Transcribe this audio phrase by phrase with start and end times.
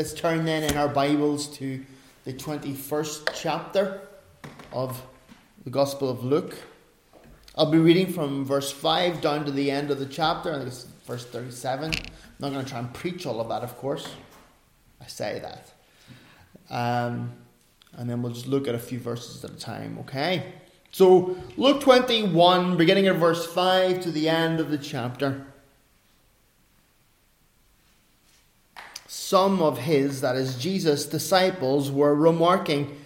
[0.00, 1.84] Let's turn then in our Bibles to
[2.24, 4.00] the 21st chapter
[4.72, 4.98] of
[5.64, 6.56] the Gospel of Luke.
[7.54, 10.68] I'll be reading from verse 5 down to the end of the chapter, I think
[10.68, 11.92] it's verse 37.
[11.92, 12.02] I'm
[12.38, 14.08] not going to try and preach all of that, of course.
[15.02, 15.70] I say that.
[16.74, 17.32] Um,
[17.92, 20.54] and then we'll just look at a few verses at a time, okay?
[20.92, 25.46] So, Luke 21, beginning at verse 5 to the end of the chapter.
[29.30, 32.96] Some of his, that is Jesus' disciples, were remarking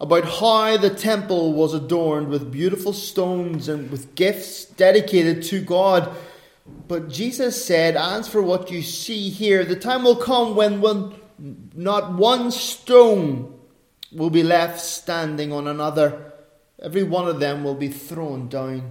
[0.00, 6.12] about how the temple was adorned with beautiful stones and with gifts dedicated to God.
[6.88, 11.14] But Jesus said, As for what you see here, the time will come when, when
[11.76, 13.56] not one stone
[14.10, 16.32] will be left standing on another.
[16.82, 18.90] Every one of them will be thrown down.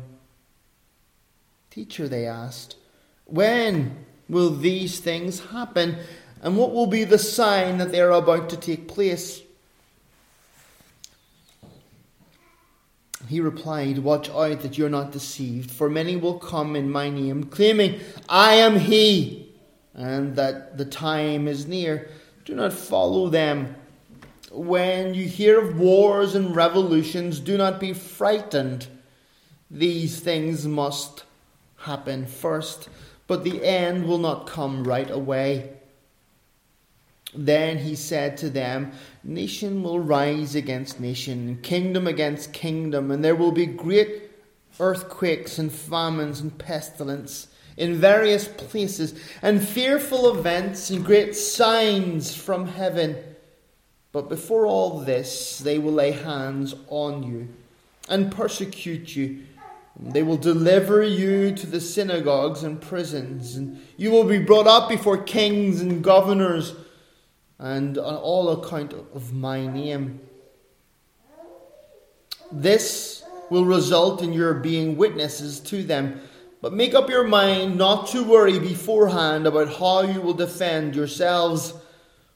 [1.70, 2.78] Teacher, they asked,
[3.26, 5.98] when will these things happen?
[6.42, 9.42] And what will be the sign that they are about to take place?
[13.28, 17.44] He replied, Watch out that you're not deceived, for many will come in my name,
[17.46, 19.54] claiming, I am he,
[19.94, 22.10] and that the time is near.
[22.44, 23.76] Do not follow them.
[24.52, 28.88] When you hear of wars and revolutions, do not be frightened.
[29.70, 31.24] These things must
[31.78, 32.90] happen first,
[33.28, 35.78] but the end will not come right away.
[37.34, 38.92] Then he said to them,
[39.24, 44.30] Nation will rise against nation, kingdom against kingdom, and there will be great
[44.80, 52.68] earthquakes and famines and pestilence in various places, and fearful events and great signs from
[52.68, 53.16] heaven.
[54.12, 57.48] But before all this, they will lay hands on you
[58.10, 59.44] and persecute you.
[59.98, 64.90] They will deliver you to the synagogues and prisons, and you will be brought up
[64.90, 66.74] before kings and governors
[67.62, 70.20] and on all account of my name.
[72.52, 76.22] This will result in your being witnesses to them.
[76.60, 81.74] But make up your mind not to worry beforehand about how you will defend yourselves.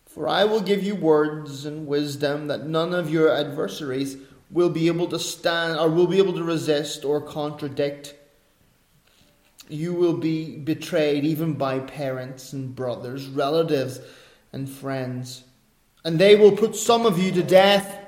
[0.05, 4.17] For I will give you words and wisdom that none of your adversaries
[4.51, 8.13] will be able to stand or will be able to resist or contradict.
[9.67, 13.99] You will be betrayed even by parents and brothers, relatives
[14.55, 15.43] and friends.
[16.05, 17.99] And they will put some of you to death.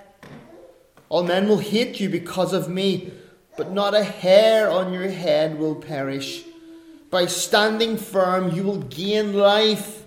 [1.10, 3.12] All men will hate you because of me,
[3.58, 6.44] but not a hair on your head will perish.
[7.10, 10.06] By standing firm, you will gain life.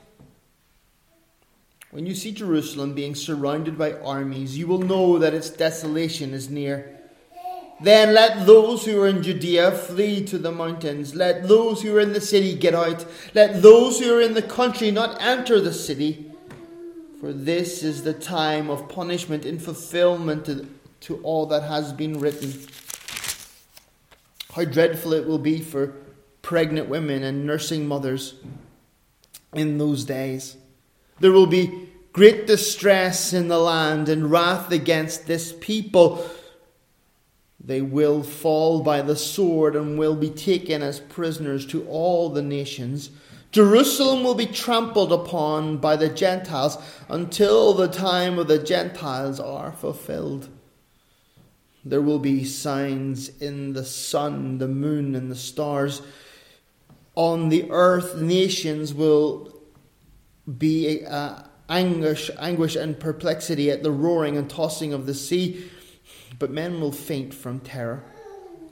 [1.90, 6.48] When you see Jerusalem being surrounded by armies, you will know that its desolation is
[6.48, 7.00] near.
[7.82, 11.14] Then let those who are in Judea flee to the mountains.
[11.14, 13.06] Let those who are in the city get out.
[13.34, 16.29] Let those who are in the country not enter the city.
[17.20, 20.66] For this is the time of punishment in fulfillment to,
[21.00, 22.54] to all that has been written.
[24.54, 25.92] How dreadful it will be for
[26.40, 28.36] pregnant women and nursing mothers
[29.52, 30.56] in those days.
[31.18, 36.26] There will be great distress in the land and wrath against this people.
[37.62, 42.42] They will fall by the sword and will be taken as prisoners to all the
[42.42, 43.10] nations
[43.52, 46.78] Jerusalem will be trampled upon by the Gentiles
[47.08, 50.48] until the time of the Gentiles are fulfilled.
[51.84, 56.02] There will be signs in the sun, the moon, and the stars.
[57.16, 59.60] On the earth, nations will
[60.58, 65.70] be uh, anguish, anguish and perplexity at the roaring and tossing of the sea,
[66.38, 68.04] but men will faint from terror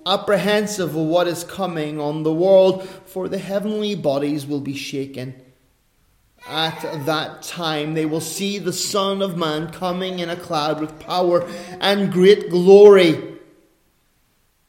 [0.08, 5.34] apprehensive of what is coming on the world, for the heavenly bodies will be shaken.
[6.48, 10.98] At that time, they will see the Son of Man coming in a cloud with
[10.98, 11.46] power
[11.80, 13.38] and great glory.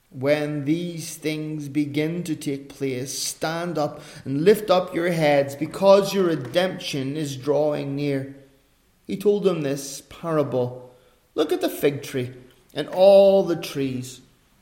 [0.09, 6.13] When these things begin to take place, stand up and lift up your heads, because
[6.13, 8.35] your redemption is drawing near.
[9.06, 10.86] He told them this parable
[11.36, 12.33] Look at the fig tree
[12.74, 14.19] and all the trees.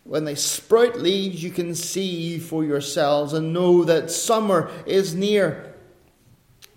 [0.07, 5.75] When they sprout leaves, you can see for yourselves and know that summer is near.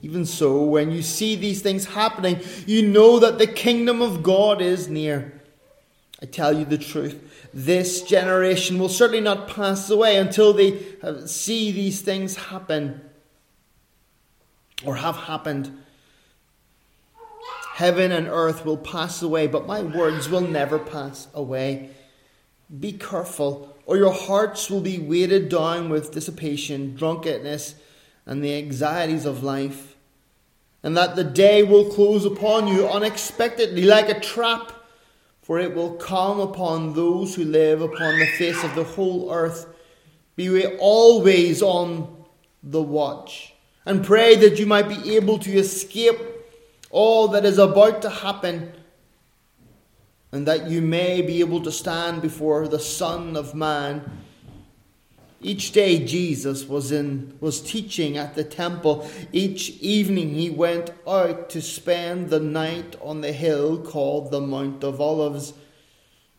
[0.02, 4.60] Even so, when you see these things happening, you know that the kingdom of God
[4.60, 5.40] is near.
[6.20, 10.80] I tell you the truth, this generation will certainly not pass away until they
[11.26, 13.00] see these things happen
[14.84, 15.78] or have happened.
[17.74, 21.90] Heaven and earth will pass away, but my words will never pass away.
[22.78, 27.74] Be careful, or your hearts will be weighted down with dissipation, drunkenness,
[28.26, 29.96] and the anxieties of life.
[30.82, 34.72] and that the day will close upon you unexpectedly like a trap,
[35.42, 39.66] for it will come upon those who live upon the face of the whole earth.
[40.36, 42.24] Be always on
[42.62, 43.52] the watch,
[43.84, 46.18] and pray that you might be able to escape
[46.90, 48.72] all that is about to happen,
[50.32, 54.10] and that you may be able to stand before the Son of Man
[55.42, 59.08] each day Jesus was in was teaching at the temple.
[59.32, 64.84] Each evening he went out to spend the night on the hill called the Mount
[64.84, 65.54] of Olives.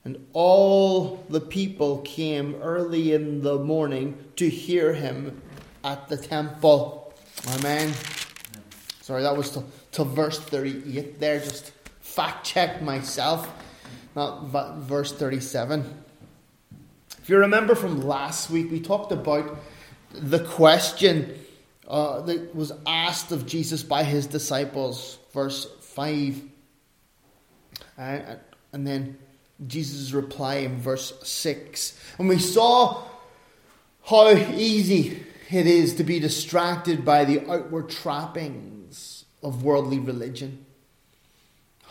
[0.06, 5.42] And all the people came early in the morning to hear him
[5.84, 7.14] at the temple.
[7.48, 7.94] Amen.
[9.02, 9.64] Sorry, that was to,
[9.94, 11.40] to verse 38 there.
[11.40, 11.72] Just
[12.02, 13.52] fact check myself.
[14.16, 14.48] Not
[14.80, 16.04] verse 37.
[17.22, 19.58] If you remember from last week, we talked about
[20.12, 21.38] the question
[21.88, 26.42] uh, that was asked of Jesus by his disciples, verse 5.
[27.98, 28.20] Uh,
[28.74, 29.18] and then
[29.66, 31.98] Jesus' reply in verse 6.
[32.18, 33.04] And we saw
[34.06, 40.66] how easy it is to be distracted by the outward trappings of worldly religion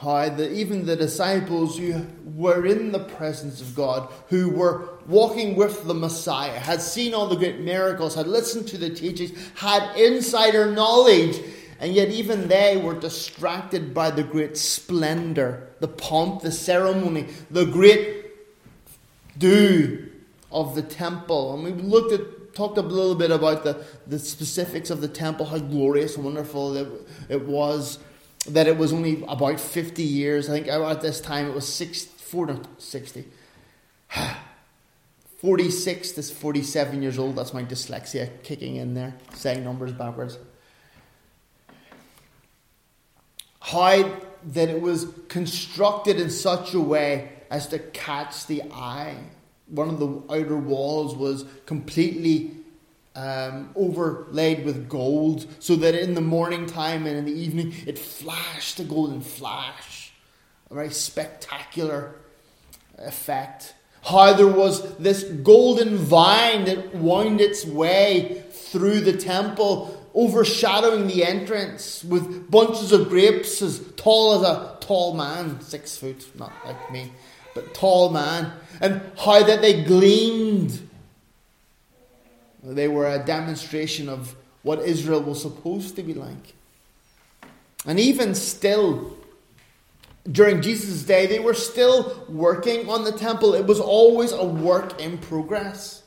[0.00, 5.56] how the, even the disciples who were in the presence of God, who were walking
[5.56, 9.94] with the Messiah, had seen all the great miracles, had listened to the teachings, had
[9.96, 11.38] insider knowledge,
[11.80, 17.66] and yet even they were distracted by the great splendor, the pomp, the ceremony, the
[17.66, 18.24] great
[19.36, 20.08] do
[20.50, 21.54] of the temple.
[21.54, 25.46] And we looked at talked a little bit about the, the specifics of the temple,
[25.46, 26.88] how glorious and wonderful it,
[27.28, 27.98] it was
[28.48, 30.48] that it was only about 50 years.
[30.48, 33.24] I think at this time it was 60, 60.
[35.40, 37.36] 46 to 47 years old.
[37.36, 40.38] That's my dyslexia kicking in there, saying numbers backwards.
[43.60, 44.18] How
[44.52, 49.16] that it was constructed in such a way as to catch the eye.
[49.68, 52.59] One of the outer walls was completely
[53.14, 57.98] um, overlaid with gold, so that in the morning time and in the evening it
[57.98, 60.12] flashed a golden flash.
[60.70, 62.14] A very spectacular
[62.98, 63.74] effect.
[64.02, 71.24] How there was this golden vine that wound its way through the temple, overshadowing the
[71.24, 76.90] entrance with bunches of grapes as tall as a tall man, six foot, not like
[76.90, 77.12] me,
[77.54, 80.88] but tall man, and how that they gleamed
[82.62, 86.54] they were a demonstration of what Israel was supposed to be like.
[87.86, 89.16] And even still,
[90.30, 93.54] during Jesus' day, they were still working on the temple.
[93.54, 96.02] It was always a work in progress.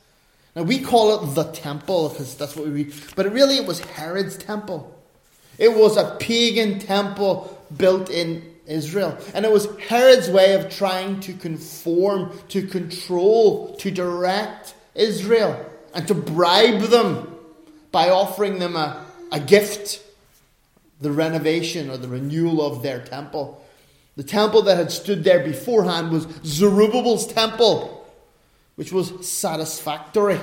[0.55, 3.79] Now we call it the temple because that's what we read, but really it was
[3.79, 4.95] Herod's temple.
[5.57, 9.17] It was a pagan temple built in Israel.
[9.33, 16.07] And it was Herod's way of trying to conform, to control, to direct Israel and
[16.07, 17.35] to bribe them
[17.91, 20.03] by offering them a, a gift
[21.03, 23.63] the renovation or the renewal of their temple.
[24.15, 28.07] The temple that had stood there beforehand was Zerubbabel's temple,
[28.75, 30.39] which was satisfactory.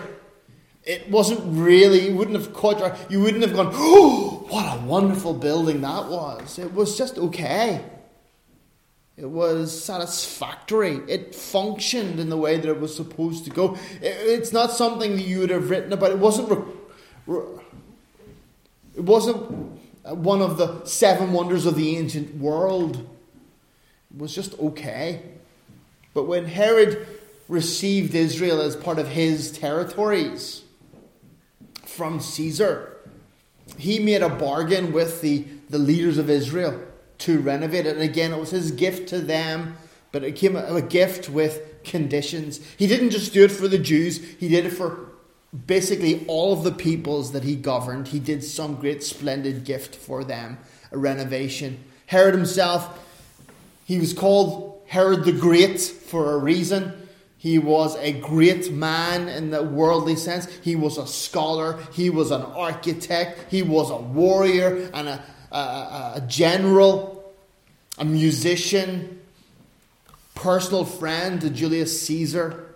[0.84, 4.84] It wasn't really, you wouldn't have caught your, you wouldn't have gone, oh, what a
[4.84, 6.58] wonderful building that was.
[6.58, 7.84] It was just okay.
[9.20, 11.00] It was satisfactory.
[11.06, 13.76] It functioned in the way that it was supposed to go.
[14.00, 16.12] it's not something that you would have written about.
[16.12, 16.48] It wasn't.
[16.48, 16.64] Re-
[17.26, 17.62] re-
[18.94, 22.96] it wasn't one of the seven wonders of the ancient world.
[22.96, 25.20] It was just okay.
[26.14, 27.06] But when Herod
[27.46, 30.62] received Israel as part of his territories
[31.84, 32.96] from Caesar,
[33.76, 36.80] he made a bargain with the, the leaders of Israel
[37.20, 37.96] to renovate it.
[37.96, 39.76] And again, it was his gift to them,
[40.12, 42.60] but it came a gift with conditions.
[42.76, 45.06] He didn't just do it for the Jews, he did it for
[45.66, 48.08] basically all of the peoples that he governed.
[48.08, 50.58] He did some great, splendid gift for them,
[50.92, 51.82] a renovation.
[52.06, 52.98] Herod himself,
[53.84, 57.08] he was called Herod the Great for a reason.
[57.36, 60.46] He was a great man in the worldly sense.
[60.62, 61.78] He was a scholar.
[61.92, 63.50] He was an architect.
[63.50, 67.32] He was a warrior and a, a, a general,
[67.98, 69.20] a musician,
[70.34, 72.74] personal friend to Julius Caesar,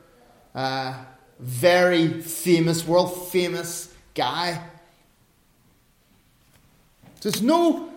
[0.55, 0.95] uh,
[1.39, 4.63] very famous, world famous guy.
[7.23, 7.91] There's no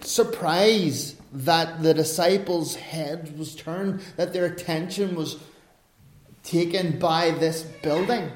[0.00, 5.36] surprise that the disciples' head was turned, that their attention was
[6.42, 8.30] taken by this building,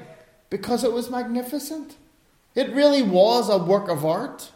[0.51, 1.95] because it was magnificent.
[2.53, 4.51] It really was a work of art.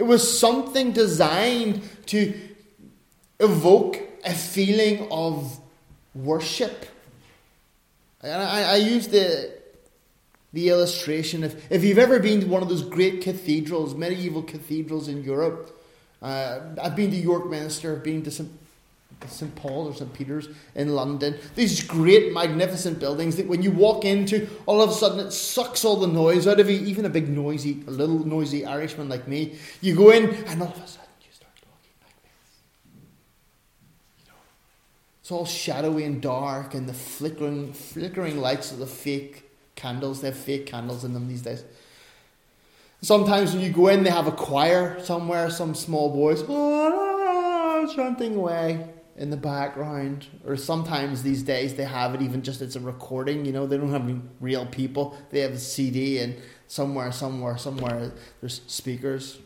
[0.00, 2.32] It was something designed to
[3.38, 5.60] evoke a feeling of
[6.14, 6.86] worship.
[8.22, 9.52] And I, I use the,
[10.54, 15.06] the illustration if, if you've ever been to one of those great cathedrals, medieval cathedrals
[15.06, 15.78] in Europe,
[16.22, 18.50] uh, I've been to York Minster, I've been to St.
[19.28, 19.54] St.
[19.54, 20.12] Paul's or St.
[20.14, 21.36] Peter's in London.
[21.54, 25.84] These great, magnificent buildings that when you walk into, all of a sudden it sucks
[25.84, 29.28] all the noise out of you, even a big noisy, a little noisy Irishman like
[29.28, 29.58] me.
[29.80, 32.60] You go in and all of a sudden you start talking like this.
[34.18, 34.38] You know,
[35.20, 40.20] it's all shadowy and dark and the flickering, flickering lights of the fake candles.
[40.20, 41.64] They have fake candles in them these days.
[43.02, 48.36] Sometimes when you go in, they have a choir somewhere, some small boys oh, chanting
[48.36, 48.86] away
[49.20, 50.26] in the background.
[50.46, 53.44] Or sometimes these days they have it even just it's a recording.
[53.44, 55.16] You know, they don't have any real people.
[55.28, 56.34] They have a CD, and
[56.66, 59.38] somewhere, somewhere, somewhere there's speakers.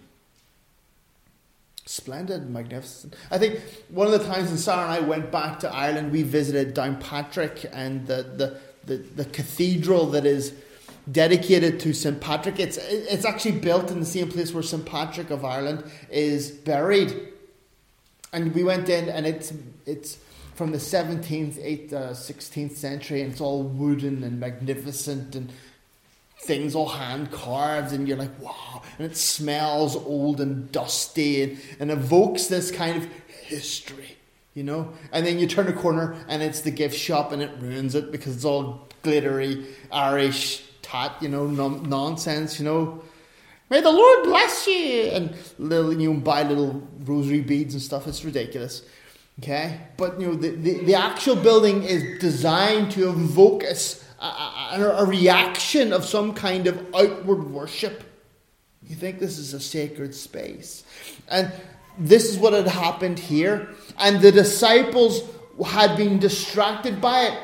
[1.86, 3.14] Splendid, magnificent.
[3.30, 6.22] I think one of the times when Sarah and I went back to Ireland, we
[6.22, 10.54] visited Downpatrick and the, the, the, the cathedral that is
[11.10, 12.18] dedicated to St.
[12.20, 12.58] Patrick.
[12.58, 14.86] It's, it's actually built in the same place where St.
[14.86, 17.33] Patrick of Ireland is buried.
[18.34, 19.52] And we went in, and it's,
[19.86, 20.18] it's
[20.56, 25.52] from the 17th, 8th, uh, 16th century, and it's all wooden and magnificent and
[26.40, 28.82] things all hand carved, and you're like, wow.
[28.98, 33.08] And it smells old and dusty and, and evokes this kind of
[33.44, 34.16] history,
[34.52, 34.92] you know?
[35.12, 38.10] And then you turn a corner, and it's the gift shop, and it ruins it
[38.10, 43.00] because it's all glittery, Irish tat, you know, non- nonsense, you know.
[43.70, 48.06] May the Lord bless you, and little you know, buy little rosary beads and stuff.
[48.06, 48.82] It's ridiculous.
[49.40, 53.74] Okay, but you know the, the, the actual building is designed to evoke a,
[54.20, 58.04] a, a reaction of some kind of outward worship.
[58.86, 60.84] You think this is a sacred space,
[61.28, 61.50] and
[61.98, 65.22] this is what had happened here, and the disciples
[65.64, 67.38] had been distracted by it.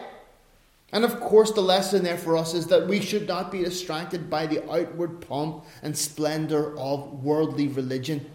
[0.92, 4.28] And of course, the lesson there for us is that we should not be distracted
[4.28, 8.28] by the outward pomp and splendor of worldly religion.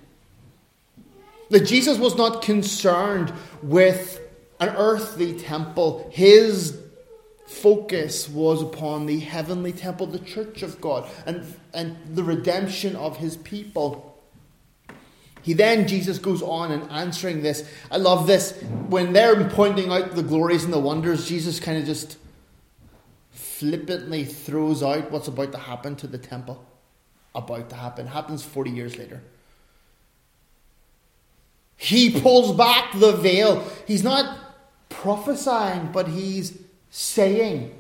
[1.50, 4.22] That Jesus was not concerned with
[4.60, 6.80] an earthly temple, his
[7.46, 13.18] focus was upon the heavenly temple, the church of God, and, and the redemption of
[13.18, 14.18] his people.
[15.42, 17.70] He then, Jesus goes on and answering this.
[17.92, 18.60] I love this.
[18.90, 22.18] When they're pointing out the glories and the wonders, Jesus kind of just
[23.60, 26.66] flippantly throws out what's about to happen to the temple.
[27.34, 28.08] About to happen.
[28.08, 29.22] Happens 40 years later.
[31.78, 33.66] He pulls back the veil.
[33.86, 34.38] He's not
[34.90, 36.58] prophesying, but he's
[36.90, 37.78] saying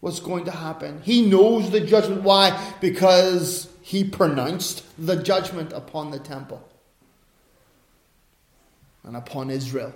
[0.00, 1.00] what's going to happen.
[1.02, 2.22] He knows the judgment.
[2.22, 2.74] Why?
[2.80, 6.66] Because he pronounced the judgment upon the temple
[9.04, 9.94] and upon Israel.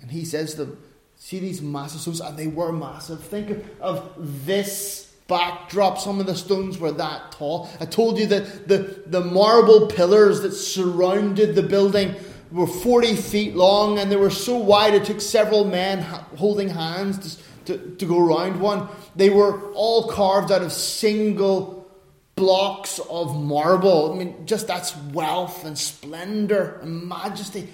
[0.00, 0.82] And he says to them,
[1.26, 3.20] See these massive stones, and they were massive.
[3.20, 5.98] Think of, of this backdrop.
[5.98, 7.68] Some of the stones were that tall.
[7.80, 12.14] I told you that the, the marble pillars that surrounded the building
[12.52, 15.98] were 40 feet long and they were so wide it took several men
[16.36, 18.86] holding hands to, to, to go around one.
[19.16, 21.90] They were all carved out of single
[22.36, 24.12] blocks of marble.
[24.12, 27.68] I mean, just that's wealth and splendor and majesty.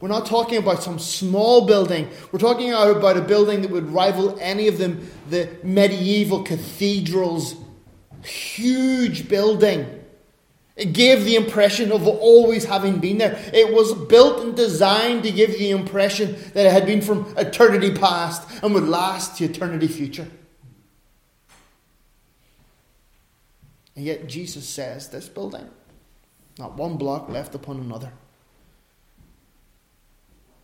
[0.00, 2.08] We're not talking about some small building.
[2.32, 7.54] We're talking about a building that would rival any of them, the medieval cathedrals.
[8.24, 10.00] Huge building.
[10.74, 13.38] It gave the impression of always having been there.
[13.52, 17.92] It was built and designed to give the impression that it had been from eternity
[17.94, 20.26] past and would last to eternity future.
[23.94, 25.68] And yet Jesus says this building,
[26.58, 28.12] not one block left upon another.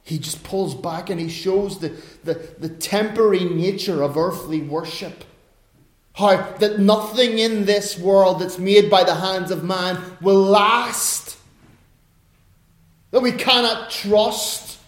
[0.07, 1.89] He just pulls back and he shows the,
[2.23, 5.25] the, the temporary nature of earthly worship.
[6.13, 11.37] How that nothing in this world that's made by the hands of man will last.
[13.11, 14.79] That we cannot trust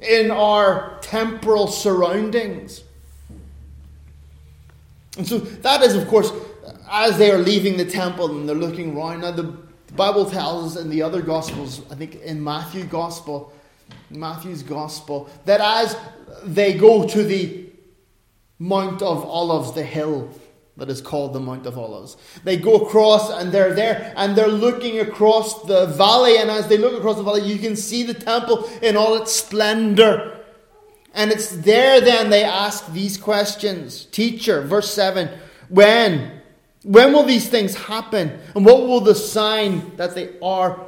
[0.00, 2.82] in our temporal surroundings.
[5.18, 6.32] And so that is, of course,
[6.90, 9.20] as they are leaving the temple and they're looking around.
[9.20, 9.54] Now, the
[9.94, 13.52] Bible tells us in the other Gospels, I think in Matthew Gospel,
[14.10, 15.96] Matthew's Gospel, that as
[16.44, 17.64] they go to the
[18.58, 20.30] Mount of Olives, the hill
[20.76, 24.48] that is called the Mount of Olives, they go across and they're there and they're
[24.48, 26.38] looking across the valley.
[26.38, 29.32] And as they look across the valley, you can see the temple in all its
[29.32, 30.40] splendor.
[31.14, 34.06] And it's there then they ask these questions.
[34.06, 35.30] Teacher, verse 7
[35.68, 36.40] When
[36.82, 38.38] When will these things happen?
[38.54, 40.84] And what will the sign that they are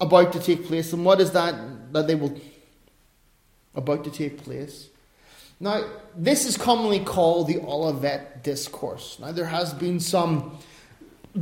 [0.00, 0.92] about to take place?
[0.92, 1.54] And what is that
[1.92, 2.38] that they will
[3.74, 4.88] about to take place?
[5.60, 5.84] Now,
[6.16, 9.18] this is commonly called the Olivet Discourse.
[9.20, 10.58] Now, there has been some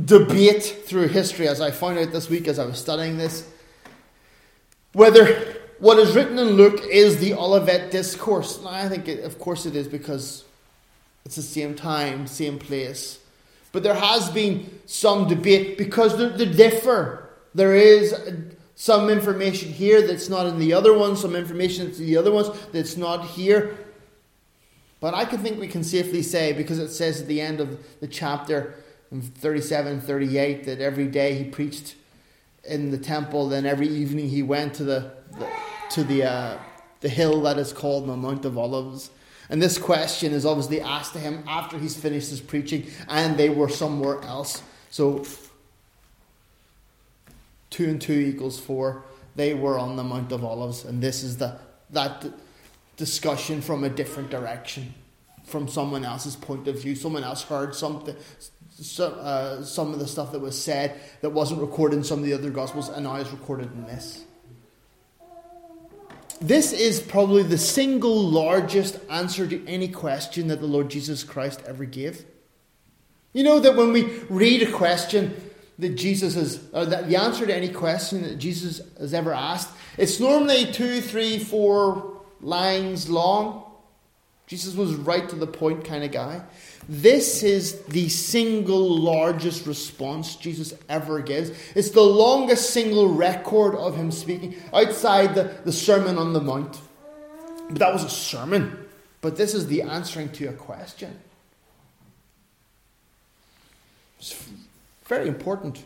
[0.05, 3.47] debate through history, as I found out this week as I was studying this,
[4.93, 8.61] whether what is written in Luke is the Olivet Discourse.
[8.61, 10.43] Now, I think, it, of course, it is because
[11.25, 13.19] it's the same time, same place.
[13.71, 17.29] But there has been some debate because they differ.
[17.53, 18.13] There is
[18.79, 22.31] some information here that's not in the other one, some information that's in the other
[22.31, 23.75] ones that's not here.
[24.99, 27.83] But I can think we can safely say, because it says at the end of
[28.01, 28.75] the chapter
[29.11, 31.95] in 37 38 that every day he preached
[32.63, 35.47] in the temple, then every evening he went to the, the
[35.91, 36.59] to the, uh,
[37.01, 39.09] the hill that is called the Mount of Olives.
[39.49, 43.49] And this question is obviously asked to him after he's finished his preaching, and they
[43.49, 44.61] were somewhere else.
[44.91, 45.25] So,
[47.69, 49.03] two and two equals four.
[49.35, 51.57] They were on the Mount of Olives, and this is the
[51.91, 52.25] that
[52.97, 54.93] discussion from a different direction,
[55.45, 56.95] from someone else's point of view.
[56.95, 58.15] Someone else heard something,
[58.69, 62.25] so, uh, some of the stuff that was said that wasn't recorded in some of
[62.25, 64.23] the other Gospels, and now is recorded in this.
[66.39, 71.63] This is probably the single largest answer to any question that the Lord Jesus Christ
[71.65, 72.25] ever gave.
[73.33, 75.35] You know that when we read a question
[75.79, 79.69] that Jesus has, or that the answer to any question that Jesus has ever asked,
[79.97, 83.63] it's normally two, three, four lines long.
[84.47, 86.41] Jesus was right to the point kind of guy.
[86.87, 91.51] This is the single largest response Jesus ever gives.
[91.75, 96.79] It's the longest single record of him speaking outside the, the Sermon on the Mount.
[97.69, 98.85] But that was a sermon.
[99.19, 101.19] But this is the answering to a question.
[104.19, 104.47] It's
[105.07, 105.83] very important.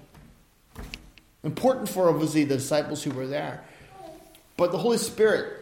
[1.43, 3.63] Important for obviously the disciples who were there.
[4.57, 5.57] But the Holy Spirit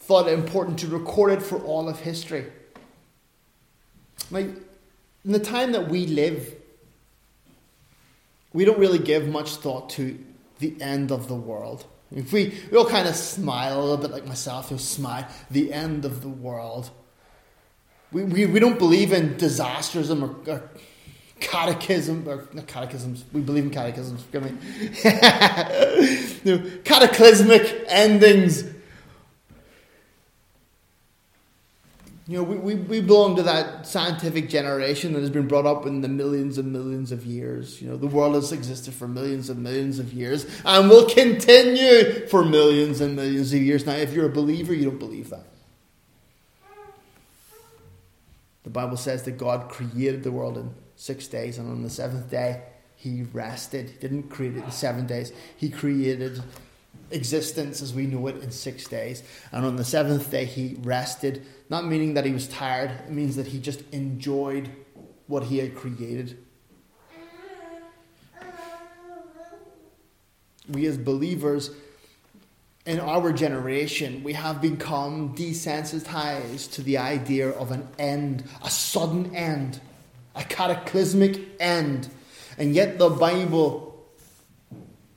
[0.00, 2.46] thought it important to record it for all of history.
[4.30, 4.46] Like,
[5.24, 6.54] in the time that we live,
[8.52, 10.18] we don't really give much thought to
[10.58, 11.84] the end of the world.
[12.14, 15.72] If we, we all kind of smile a little bit like myself, you'll smile, the
[15.72, 16.90] end of the world.
[18.12, 20.70] We, we, we don't believe in disasters or, or
[21.40, 24.50] catechism, or not catechisms, we believe in catechisms, forgive me.
[26.44, 28.64] you know, cataclysmic endings
[32.28, 35.86] You know, we, we, we belong to that scientific generation that has been brought up
[35.86, 37.80] in the millions and millions of years.
[37.80, 42.26] You know, the world has existed for millions and millions of years and will continue
[42.26, 43.86] for millions and millions of years.
[43.86, 45.46] Now, if you're a believer, you don't believe that.
[48.64, 52.30] The Bible says that God created the world in six days, and on the seventh
[52.30, 52.62] day,
[52.96, 53.90] He rested.
[53.90, 56.42] He didn't create it in seven days, He created
[57.10, 59.22] existence as we know it in six days.
[59.52, 63.36] And on the seventh day, he rested, not meaning that he was tired, it means
[63.36, 64.68] that he just enjoyed
[65.26, 66.38] what he had created.
[70.68, 71.70] We as believers
[72.84, 79.34] in our generation, we have become desensitized to the idea of an end, a sudden
[79.34, 79.80] end,
[80.38, 82.08] a cataclysmic end.
[82.56, 83.88] And yet the Bible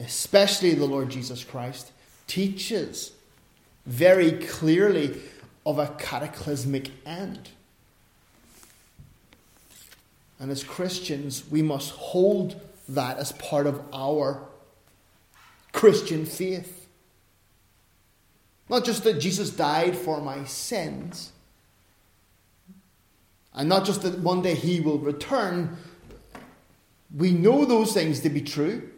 [0.06, 1.92] especially the Lord Jesus Christ,
[2.28, 3.12] teaches
[3.86, 5.20] very clearly
[5.66, 7.50] of a cataclysmic end.
[10.40, 14.42] And as Christians, we must hold that as part of our
[15.72, 16.88] Christian faith.
[18.70, 21.32] Not just that Jesus died for my sins,
[23.54, 25.78] and not just that one day he will return.
[27.16, 28.90] We know those things to be true.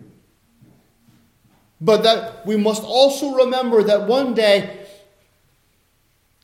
[1.81, 4.85] But that we must also remember that one day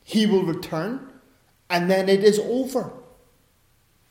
[0.04, 1.08] he will return
[1.70, 2.92] and then it is over.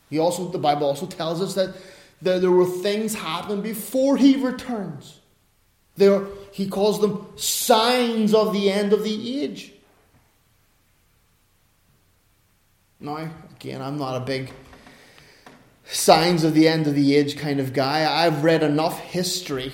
[0.08, 1.74] He also the Bible also tells us that
[2.22, 5.20] there, there will things happen before he returns.
[5.96, 9.72] There he calls them signs of the end of the age.
[13.00, 14.52] Now, again, I'm not a big
[15.84, 18.24] signs of the end of the age kind of guy.
[18.24, 19.72] I've read enough history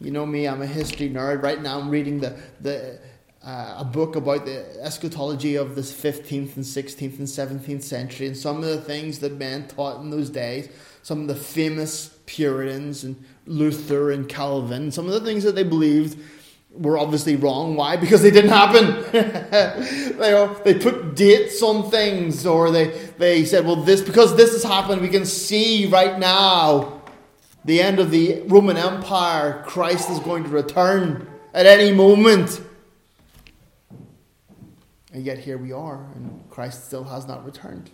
[0.00, 1.42] you know me, I'm a history nerd.
[1.42, 2.98] Right now, I'm reading the, the,
[3.42, 8.36] uh, a book about the eschatology of the 15th and 16th and 17th century and
[8.36, 10.68] some of the things that men taught in those days.
[11.02, 15.62] Some of the famous Puritans and Luther and Calvin, some of the things that they
[15.62, 16.18] believed
[16.78, 17.76] were obviously wrong.
[17.76, 17.96] Why?
[17.96, 19.02] Because they didn't happen.
[20.18, 24.62] they, they put dates on things, or they, they said, well, this because this has
[24.62, 27.02] happened, we can see right now
[27.64, 29.62] the end of the Roman Empire.
[29.66, 32.60] Christ is going to return at any moment.
[35.12, 37.90] And yet here we are, and Christ still has not returned.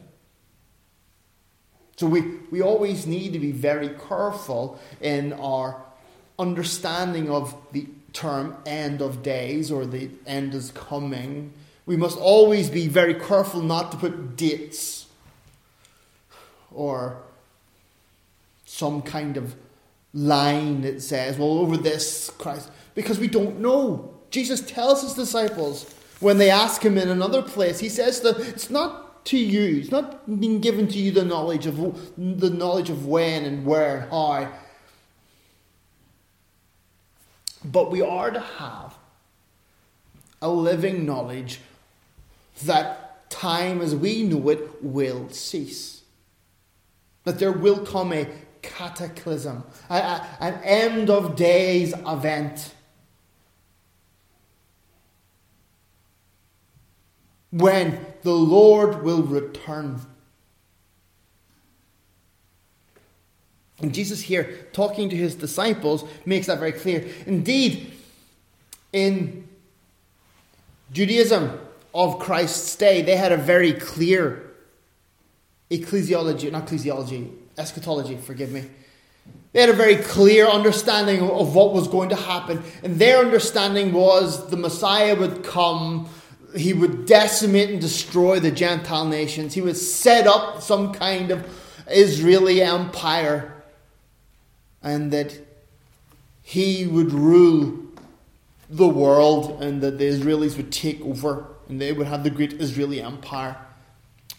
[1.96, 5.80] So we, we always need to be very careful in our
[6.38, 11.52] understanding of the term end of days or the end is coming.
[11.86, 15.06] We must always be very careful not to put dates
[16.70, 17.22] or
[18.64, 19.54] some kind of
[20.14, 24.14] line that says, well, over this Christ, because we don't know.
[24.30, 28.70] Jesus tells his disciples when they ask him in another place, he says that it's
[28.70, 31.76] not to you, it's not being given to you the knowledge of
[32.16, 34.52] the knowledge of when and where and how.
[37.64, 38.94] But we are to have
[40.40, 41.60] a living knowledge
[42.64, 46.02] that time as we know it will cease.
[47.24, 48.26] That there will come a
[48.62, 52.74] cataclysm, a, a, an end of days event
[57.50, 60.00] when the Lord will return.
[63.82, 67.06] And Jesus here, talking to his disciples, makes that very clear.
[67.26, 67.92] Indeed,
[68.92, 69.48] in
[70.92, 71.58] Judaism
[71.94, 74.50] of Christ's day, they had a very clear
[75.70, 78.64] ecclesiology, not ecclesiology, eschatology, forgive me.
[79.52, 82.62] They had a very clear understanding of what was going to happen.
[82.82, 86.08] And their understanding was the Messiah would come
[86.56, 89.54] he would decimate and destroy the Gentile nations.
[89.54, 91.46] He would set up some kind of
[91.88, 93.61] Israeli empire,
[94.82, 95.38] and that
[96.42, 97.78] he would rule
[98.68, 102.54] the world, and that the Israelis would take over, and they would have the great
[102.54, 103.56] Israeli empire.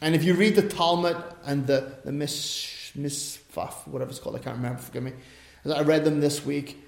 [0.01, 4.39] And if you read the Talmud and the the Mish, Misfaf, whatever it's called, I
[4.39, 4.81] can't remember.
[4.81, 5.13] Forgive me.
[5.65, 6.83] I read them this week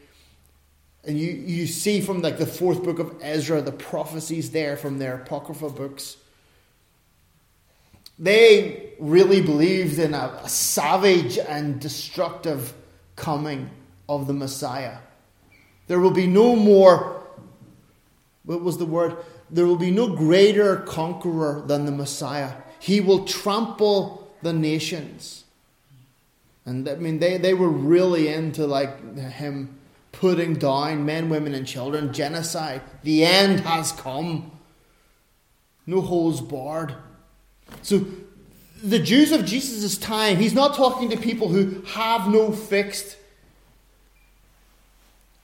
[1.05, 4.97] and you, you see from like the fourth book of Ezra, the prophecies there from
[4.97, 6.17] their apocryphal books.
[8.17, 12.73] They really believed in a, a savage and destructive
[13.15, 13.69] coming
[14.07, 14.97] of the Messiah.
[15.87, 17.21] There will be no more,
[18.43, 19.17] what was the word?
[19.49, 22.53] There will be no greater conqueror than the Messiah.
[22.79, 25.43] He will trample the nations.
[26.65, 29.77] And I mean, they, they were really into like him
[30.11, 32.81] putting down men, women, and children, genocide.
[33.03, 34.51] The end has come.
[35.85, 36.95] No holds barred.
[37.81, 38.05] So,
[38.83, 43.17] the Jews of Jesus' time, he's not talking to people who have no fixed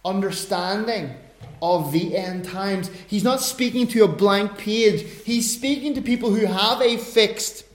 [0.04, 1.15] understanding
[1.62, 2.89] of the end times.
[3.08, 5.06] He's not speaking to a blank page.
[5.24, 7.65] He's speaking to people who have a fixed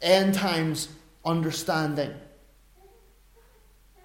[0.00, 0.88] end times
[1.24, 2.12] understanding.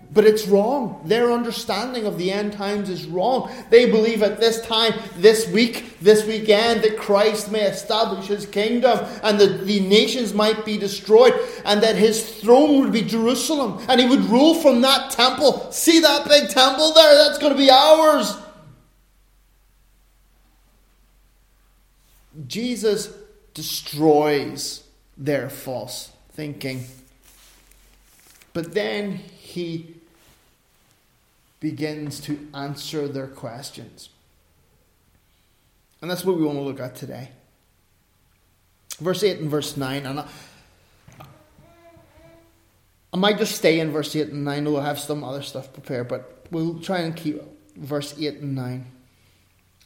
[0.10, 1.02] But it's wrong.
[1.04, 3.52] Their understanding of the end times is wrong.
[3.70, 9.06] They believe at this time, this week, this weekend, that Christ may establish his kingdom
[9.22, 11.34] and that the nations might be destroyed
[11.66, 15.70] and that his throne would be Jerusalem and he would rule from that temple.
[15.72, 17.16] See that big temple there?
[17.16, 18.38] That's going to be ours.
[22.48, 23.14] Jesus
[23.54, 24.84] destroys
[25.18, 26.86] their false thinking.
[28.54, 29.97] But then he
[31.60, 34.10] begins to answer their questions.
[36.02, 37.30] And that's what we want to look at today.
[39.00, 40.06] Verse 8 and verse 9.
[40.06, 40.28] And I,
[43.14, 46.08] I might just stay in verse 8 and 9, we'll have some other stuff prepared,
[46.08, 47.42] but we'll try and keep
[47.76, 48.86] verse 8 and 9.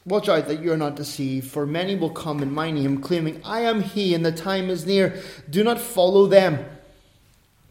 [0.06, 3.40] Watch out that you are not deceived, for many will come in my name, claiming,
[3.46, 5.22] I am he, and the time is near.
[5.50, 6.66] Do not follow them.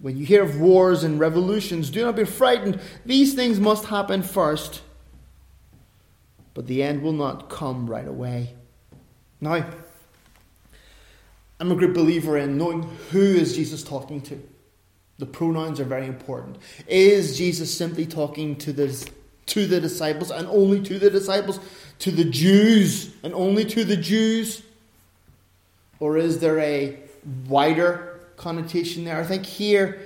[0.01, 2.81] When you hear of wars and revolutions, do not be frightened.
[3.05, 4.81] These things must happen first,
[6.55, 8.55] but the end will not come right away.
[9.43, 9.65] Now,
[11.59, 14.43] I'm a great believer in knowing who is Jesus talking to.
[15.19, 16.57] The pronouns are very important.
[16.89, 19.11] Is Jesus simply talking to the,
[19.47, 21.61] to the disciples and only to the disciples,
[21.99, 24.63] to the Jews and only to the Jews?
[25.99, 26.99] Or is there a
[27.47, 28.10] wider
[28.41, 29.21] connotation there.
[29.21, 30.01] I think here,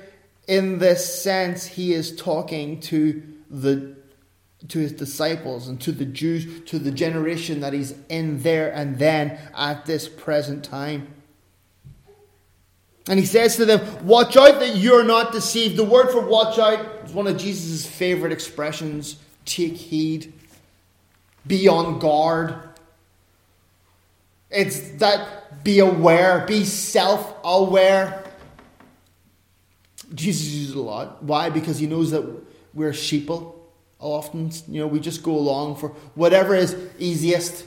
[0.47, 3.95] in this sense, he is talking to the
[4.69, 8.99] to his disciples and to the Jews, to the generation that he's in there and
[8.99, 11.09] then at this present time.
[13.07, 15.77] And he says to them, Watch out that you're not deceived.
[15.77, 20.33] The word for watch out is one of Jesus' favorite expressions take heed.
[21.47, 22.55] be on guard.
[24.51, 28.24] It's that be aware, be self aware.
[30.15, 31.23] Jesus uses a lot.
[31.23, 31.51] Why?
[31.51, 32.25] Because he knows that
[32.73, 33.55] we're sheeple.
[33.99, 37.65] Often, you know, we just go along for whatever is easiest,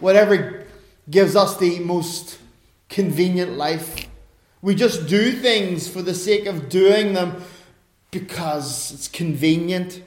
[0.00, 0.66] whatever
[1.08, 2.38] gives us the most
[2.88, 4.08] convenient life.
[4.60, 7.42] We just do things for the sake of doing them
[8.10, 10.02] because it's convenient.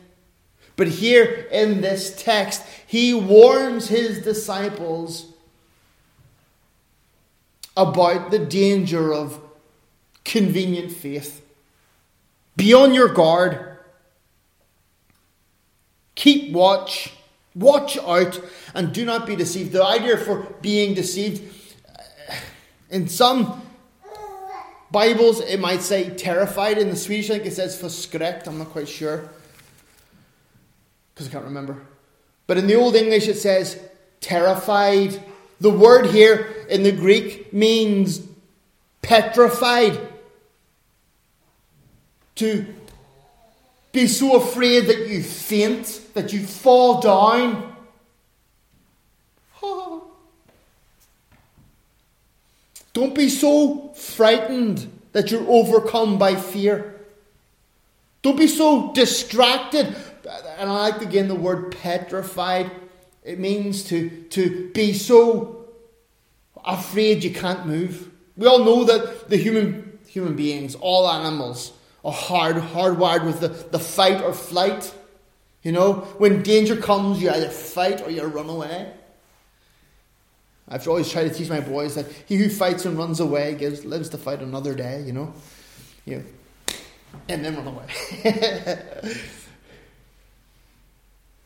[0.75, 5.27] But here in this text, he warns his disciples
[7.77, 9.39] about the danger of
[10.25, 11.41] convenient faith.
[12.55, 13.77] Be on your guard.
[16.15, 17.13] Keep watch.
[17.53, 18.39] Watch out
[18.73, 19.71] and do not be deceived.
[19.71, 21.43] The idea for being deceived,
[21.87, 22.35] uh,
[22.89, 23.61] in some
[24.91, 26.77] Bibles, it might say terrified.
[26.77, 28.47] In the Swedish, I think it says förskräckt.
[28.47, 29.29] I'm not quite sure
[31.13, 31.81] because I can't remember.
[32.47, 33.79] But in the Old English, it says
[34.19, 35.21] terrified.
[35.59, 38.21] The word here in the Greek means
[39.01, 40.10] petrified.
[42.41, 42.65] To
[43.91, 47.75] be so afraid that you faint, that you fall down.
[52.93, 56.95] Don't be so frightened that you're overcome by fear.
[58.23, 59.95] Don't be so distracted.
[60.57, 62.71] And I like again the word petrified.
[63.23, 65.67] It means to, to be so
[66.65, 68.09] afraid you can't move.
[68.35, 73.47] We all know that the human human beings, all animals, are hard hardwired with the,
[73.47, 74.93] the fight or flight.
[75.63, 78.93] You know, when danger comes, you either fight or you run away.
[80.67, 83.83] I've always tried to teach my boys that he who fights and runs away gives
[83.85, 85.33] lives to fight another day, you know.
[86.05, 86.23] You
[87.27, 87.85] and then run away.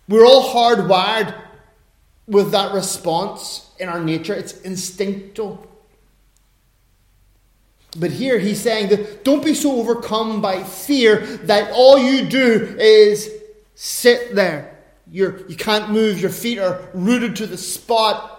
[0.07, 1.35] We're all hardwired
[2.27, 4.33] with that response in our nature.
[4.33, 5.67] It's instinctual.
[7.95, 12.75] But here he's saying that don't be so overcome by fear that all you do
[12.77, 13.31] is
[13.75, 14.77] sit there.
[15.09, 18.31] You're, you can't move, your feet are rooted to the spot.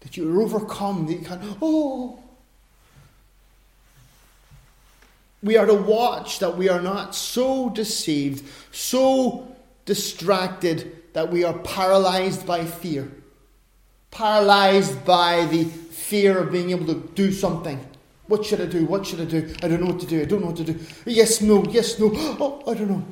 [0.00, 2.18] That you're overcome, that you can't, oh.
[5.42, 11.52] We are to watch that we are not so deceived, so distracted that we are
[11.58, 13.10] paralyzed by fear,
[14.10, 15.64] paralyzed by the
[16.08, 17.78] fear of being able to do something.
[18.26, 18.84] What should I do?
[18.86, 19.54] What should I do?
[19.62, 20.20] I don't know what to do.
[20.20, 20.78] I don't know what to do.
[21.06, 22.10] Yes, no, yes, no.
[22.14, 23.04] Oh, I don't know.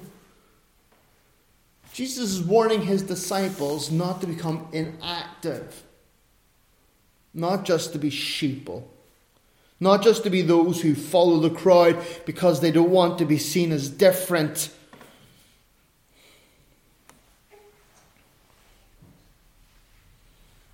[1.92, 5.82] Jesus is warning his disciples not to become inactive,
[7.34, 8.84] not just to be sheeple,
[9.78, 13.36] not just to be those who follow the crowd because they don't want to be
[13.36, 14.70] seen as different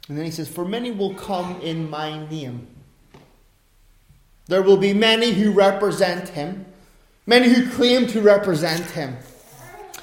[0.09, 2.67] And then he says, For many will come in my name.
[4.47, 6.65] There will be many who represent him,
[7.27, 9.17] many who claim to represent him,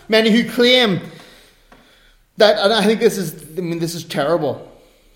[0.08, 1.02] many who claim
[2.38, 4.72] that, and I think this is, I mean, this is terrible,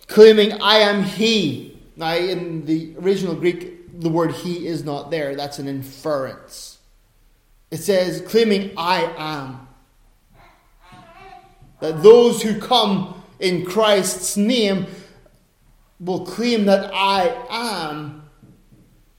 [0.08, 1.78] claiming, I am he.
[1.96, 6.80] Now, in the original Greek, the word he is not there, that's an inference.
[7.70, 9.68] It says, claiming, I am.
[11.82, 14.88] That those who come in Christ's name
[16.00, 18.30] will claim that I am,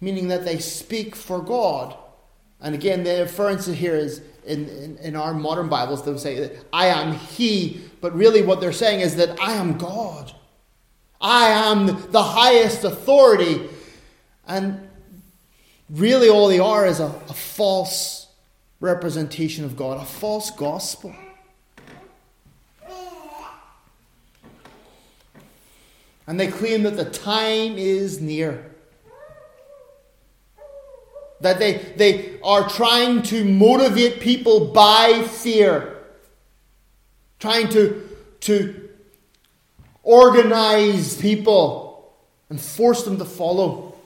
[0.01, 1.97] meaning that they speak for God.
[2.61, 6.65] And again, the inference here is in, in, in, our modern Bibles, they'll say that
[6.73, 10.33] I am He, but really what they're saying is that I am God.
[11.21, 13.69] I am the highest authority.
[14.47, 14.89] And
[15.91, 18.29] really, all they are is a, a false
[18.81, 21.15] representation of God, a false gospel.
[26.31, 28.65] And they claim that the time is near.
[31.41, 35.99] That they, they are trying to motivate people by fear,
[37.41, 38.09] trying to,
[38.43, 38.91] to
[40.05, 42.15] organize people
[42.49, 43.97] and force them to follow.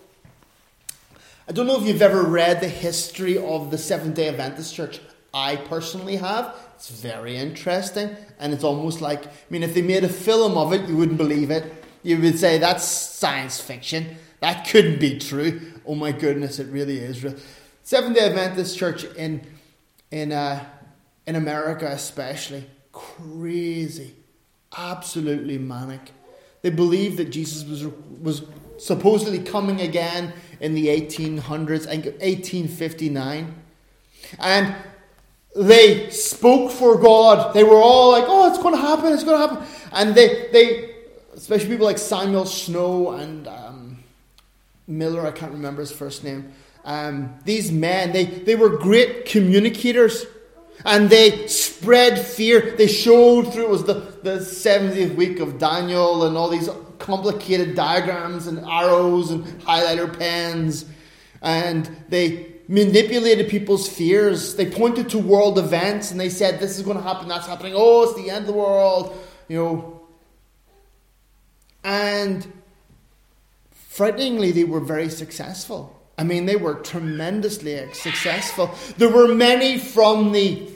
[1.46, 4.98] I don't know if you've ever read the history of the Seventh day Adventist Church.
[5.34, 6.56] I personally have.
[6.76, 10.72] It's very interesting, and it's almost like I mean, if they made a film of
[10.72, 14.16] it, you wouldn't believe it you would say that's science fiction.
[14.40, 15.60] That couldn't be true.
[15.84, 17.34] Oh my goodness, it really is real.
[17.82, 19.44] Seventh Day Adventist Church in
[20.10, 20.64] in uh,
[21.26, 24.14] in America, especially, crazy,
[24.76, 26.12] absolutely manic.
[26.62, 27.86] They believed that Jesus was
[28.20, 28.42] was
[28.78, 33.54] supposedly coming again in the 1800s, 1859,
[34.38, 34.74] and
[35.56, 37.54] they spoke for God.
[37.54, 39.12] They were all like, "Oh, it's going to happen!
[39.12, 40.93] It's going to happen!" And they, they,
[41.36, 44.04] especially people like Samuel Snow and um,
[44.86, 45.26] Miller.
[45.26, 46.52] I can't remember his first name.
[46.84, 50.26] Um, these men, they, they were great communicators.
[50.84, 52.74] And they spread fear.
[52.76, 56.68] They showed through, it was the, the 70th week of Daniel and all these
[56.98, 60.84] complicated diagrams and arrows and highlighter pens.
[61.40, 64.56] And they manipulated people's fears.
[64.56, 67.72] They pointed to world events and they said, This is going to happen, that's happening.
[67.74, 69.18] Oh, it's the end of the world.
[69.48, 69.93] You know.
[71.84, 72.50] And
[73.70, 76.00] frighteningly, they were very successful.
[76.16, 78.74] I mean, they were tremendously successful.
[78.96, 80.70] There were many from the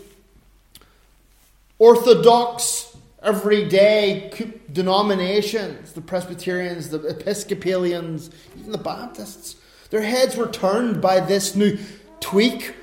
[1.79, 4.33] Orthodox, everyday
[4.73, 9.57] denominations, the Presbyterians, the Episcopalians, even the Baptists.
[9.91, 11.79] Their heads were turned by this new
[12.21, 12.75] tweak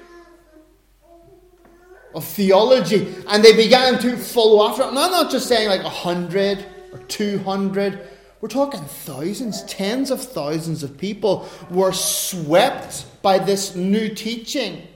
[2.15, 4.87] of theology, and they began to follow after it.
[4.87, 8.07] And I'm not just saying like a hundred or two hundred.
[8.41, 14.87] We're talking thousands, tens of thousands of people were swept by this new teaching.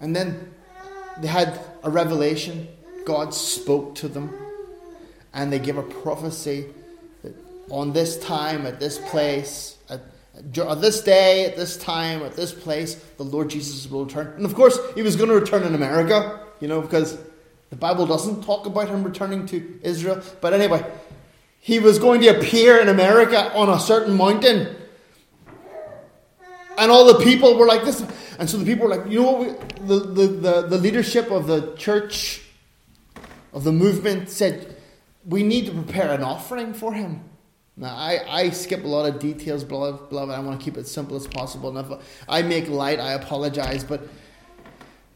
[0.00, 0.54] And then
[1.20, 2.68] they had a revelation.
[3.04, 4.34] God spoke to them
[5.32, 6.66] and they give a prophecy
[7.22, 7.34] that
[7.70, 10.00] on this time, at this place, at,
[10.34, 14.32] at this day, at this time, at this place, the Lord Jesus will return.
[14.36, 17.18] And of course, he was going to return in America, you know, because
[17.70, 20.22] the Bible doesn't talk about him returning to Israel.
[20.40, 20.84] But anyway,
[21.58, 24.76] he was going to appear in America on a certain mountain.
[26.78, 28.04] And all the people were like this.
[28.38, 29.80] And so the people were like, you know what?
[29.80, 32.42] We, the, the, the, the leadership of the church,
[33.52, 34.76] of the movement, said,
[35.24, 37.24] we need to prepare an offering for him.
[37.76, 40.08] Now, I, I skip a lot of details, beloved.
[40.08, 40.32] beloved.
[40.32, 41.76] I want to keep it simple as possible.
[41.76, 41.98] And if
[42.28, 43.82] I make light, I apologize.
[43.82, 44.08] But,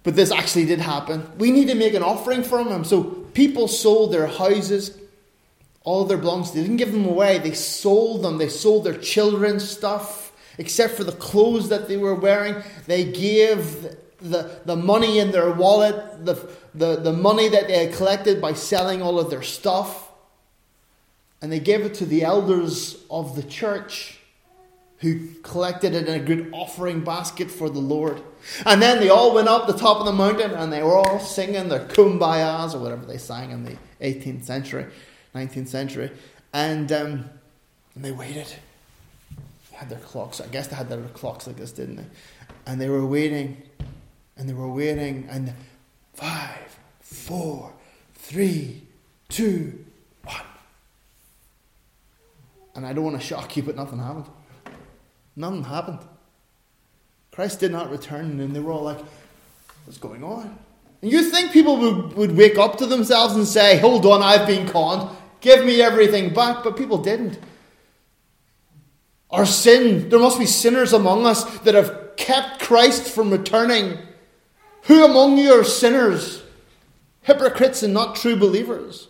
[0.03, 1.31] but this actually did happen.
[1.39, 2.85] We need to make an offering from him.
[2.85, 4.97] So people sold their houses,
[5.83, 6.53] all their belongings.
[6.53, 7.39] They didn't give them away.
[7.39, 8.39] They sold them.
[8.39, 12.63] They sold their children's stuff, except for the clothes that they were wearing.
[12.87, 16.35] They gave the, the money in their wallet, the,
[16.75, 20.09] the, the money that they had collected by selling all of their stuff,
[21.43, 24.20] and they gave it to the elders of the church
[25.01, 28.23] who collected it in a good offering basket for the Lord.
[28.67, 31.19] And then they all went up the top of the mountain and they were all
[31.19, 34.87] singing their kumbayas or whatever they sang in the 18th century,
[35.35, 36.11] 19th century.
[36.53, 37.31] And, um,
[37.95, 38.47] and they waited.
[39.71, 40.41] They had their clocks.
[40.41, 42.07] I guess they had their clocks like this, didn't they?
[42.67, 43.63] And they were waiting
[44.41, 45.53] and they were waiting, and
[46.15, 47.75] five, four,
[48.15, 48.83] three,
[49.29, 49.85] two,
[50.25, 50.41] one.
[52.75, 54.25] And I don't want to shock you, but nothing happened.
[55.41, 56.01] Nothing happened.
[57.33, 59.01] Christ did not return, and they were all like,
[59.87, 60.59] What's going on?
[61.01, 64.47] And you think people would, would wake up to themselves and say, Hold on, I've
[64.47, 65.09] been conned,
[65.41, 67.39] give me everything back, but people didn't.
[69.31, 73.97] Our sin, there must be sinners among us that have kept Christ from returning.
[74.85, 76.43] Who among you are sinners,
[77.23, 79.09] hypocrites, and not true believers?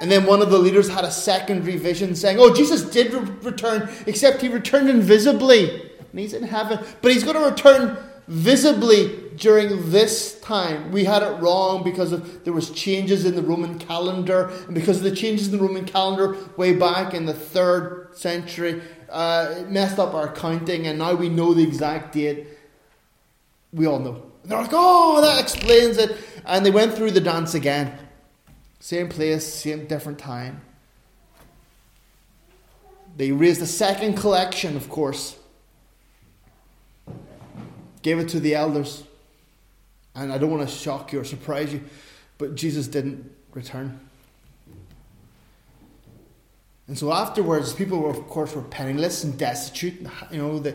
[0.00, 3.20] And then one of the leaders had a secondary vision saying, Oh, Jesus did re-
[3.42, 5.82] return, except he returned invisibly.
[5.98, 6.78] And he's in heaven.
[7.02, 10.92] But he's going to return visibly during this time.
[10.92, 14.48] We had it wrong because of, there was changes in the Roman calendar.
[14.66, 18.82] And because of the changes in the Roman calendar way back in the third century,
[19.08, 20.86] uh, it messed up our counting.
[20.86, 22.46] And now we know the exact date.
[23.72, 24.22] We all know.
[24.44, 26.16] They're like, oh, that explains it.
[26.46, 27.98] And they went through the dance again.
[28.80, 30.62] Same place, same different time.
[33.16, 35.36] They raised a second collection, of course.
[38.02, 39.02] Gave it to the elders.
[40.14, 41.82] And I don't want to shock you or surprise you,
[42.38, 44.00] but Jesus didn't return.
[46.86, 50.00] And so afterwards, people were, of course, were penniless and destitute.
[50.30, 50.74] You know, the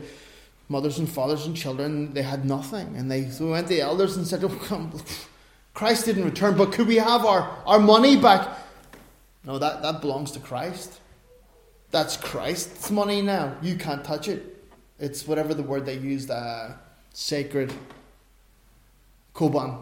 [0.70, 2.96] mothers and fathers and children, they had nothing.
[2.96, 4.94] And they so went to the elders and said, oh, come,
[5.74, 8.58] Christ didn't return, but could we have our, our money back?
[9.44, 11.00] No, that, that belongs to Christ.
[11.92, 13.56] That's Christ's money now.
[13.62, 14.64] You can't touch it.
[15.00, 16.70] It's whatever the word they used, uh,
[17.14, 17.74] sacred.
[19.34, 19.78] Corban.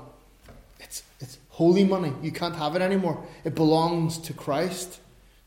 [0.80, 2.14] It's, it's holy money.
[2.22, 3.24] You can't have it anymore.
[3.44, 5.00] It belongs to Christ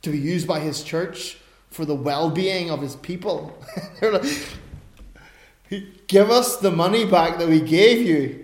[0.03, 1.38] to be used by his church
[1.70, 3.59] for the well being of his people.
[6.07, 8.43] Give us the money back that we gave you.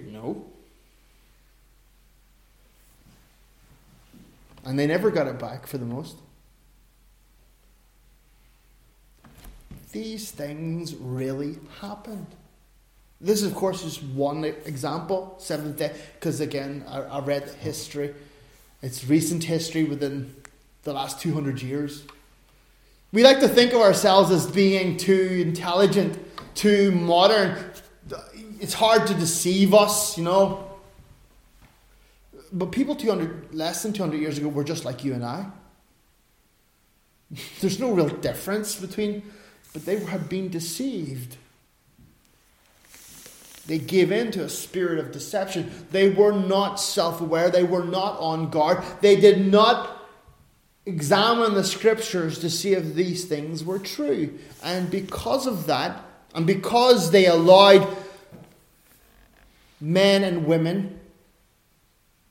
[4.64, 6.16] And they never got it back for the most.
[9.92, 12.26] these things really happened.
[13.20, 18.14] This, of course, is one example, Seventh day, because again, I, I read history.
[18.82, 20.34] It's recent history within
[20.84, 22.04] the last 200 years.
[23.12, 26.18] We like to think of ourselves as being too intelligent,
[26.54, 27.58] too modern.
[28.60, 30.69] It's hard to deceive us, you know.
[32.52, 35.46] But people 200, less than 200 years ago were just like you and I.
[37.60, 39.22] There's no real difference between,
[39.72, 41.36] but they had been deceived.
[43.66, 45.70] They gave in to a spirit of deception.
[45.92, 47.50] They were not self aware.
[47.50, 48.82] They were not on guard.
[49.00, 49.96] They did not
[50.86, 54.38] examine the scriptures to see if these things were true.
[54.62, 57.96] And because of that, and because they allowed
[59.80, 60.99] men and women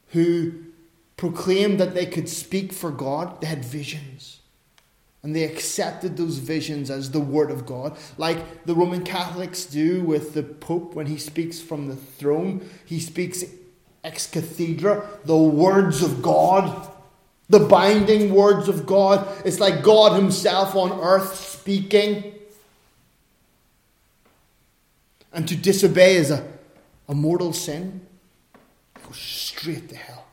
[0.10, 0.54] who
[1.18, 4.40] proclaimed that they could speak for God, they had visions.
[5.22, 10.02] And they accepted those visions as the Word of God, like the Roman Catholics do
[10.02, 12.68] with the Pope when he speaks from the throne.
[12.86, 13.44] He speaks
[14.04, 16.90] ex cathedra, the words of God,
[17.50, 19.28] the binding words of God.
[19.44, 22.34] It's like God Himself on earth speaking.
[25.34, 26.48] And to disobey is a,
[27.08, 28.02] a mortal sin.
[29.10, 30.26] Go straight to hell.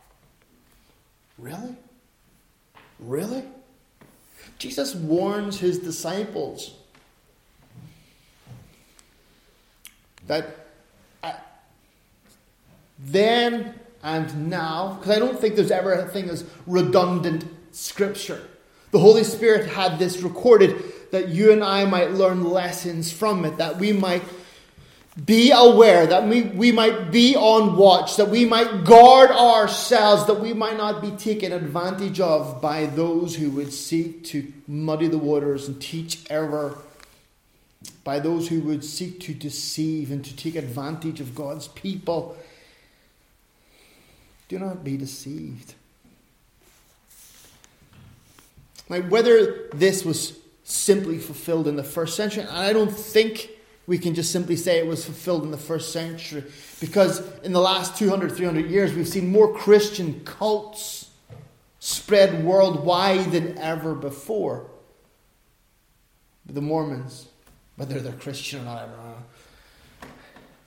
[1.38, 1.76] Really?
[3.00, 3.42] Really?
[4.58, 6.74] Jesus warns his disciples
[10.26, 10.66] that
[11.22, 11.32] uh,
[12.98, 18.46] then and now, because I don't think there's ever a thing as redundant scripture.
[18.90, 23.56] The Holy Spirit had this recorded that you and I might learn lessons from it,
[23.56, 24.22] that we might
[25.24, 30.40] be aware, that we, we might be on watch, that we might guard ourselves, that
[30.40, 35.16] we might not be taken advantage of by those who would seek to muddy the
[35.16, 36.76] waters and teach error,
[38.04, 42.36] by those who would seek to deceive and to take advantage of God's people.
[44.48, 45.74] Do not be deceived.
[48.90, 53.50] Now, whether this was simply fulfilled in the first century, I don't think
[53.86, 56.44] we can just simply say it was fulfilled in the first century.
[56.80, 61.10] Because in the last 200, 300 years, we've seen more Christian cults
[61.78, 64.66] spread worldwide than ever before.
[66.46, 67.28] The Mormons,
[67.76, 69.14] whether they're Christian or not, I don't know.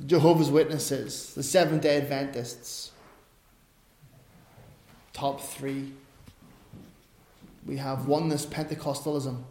[0.05, 2.91] Jehovah's Witnesses, the Seventh day Adventists,
[5.11, 5.91] top three.
[7.65, 9.43] We have oneness Pentecostalism.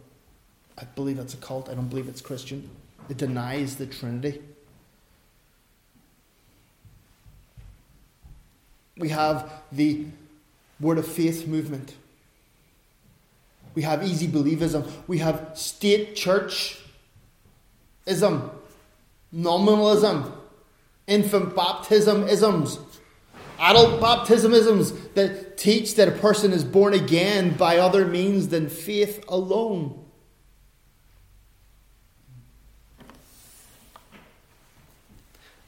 [0.75, 1.69] I believe that's a cult.
[1.69, 2.67] I don't believe it's Christian.
[3.09, 4.39] It denies the Trinity.
[8.97, 10.05] We have the
[10.79, 11.95] Word of Faith movement.
[13.73, 14.89] We have easy believism.
[15.07, 16.77] We have state churchism,
[19.31, 20.33] nominalism,
[21.07, 22.77] infant baptism isms,
[23.59, 28.69] adult baptism isms that teach that a person is born again by other means than
[28.69, 30.05] faith alone.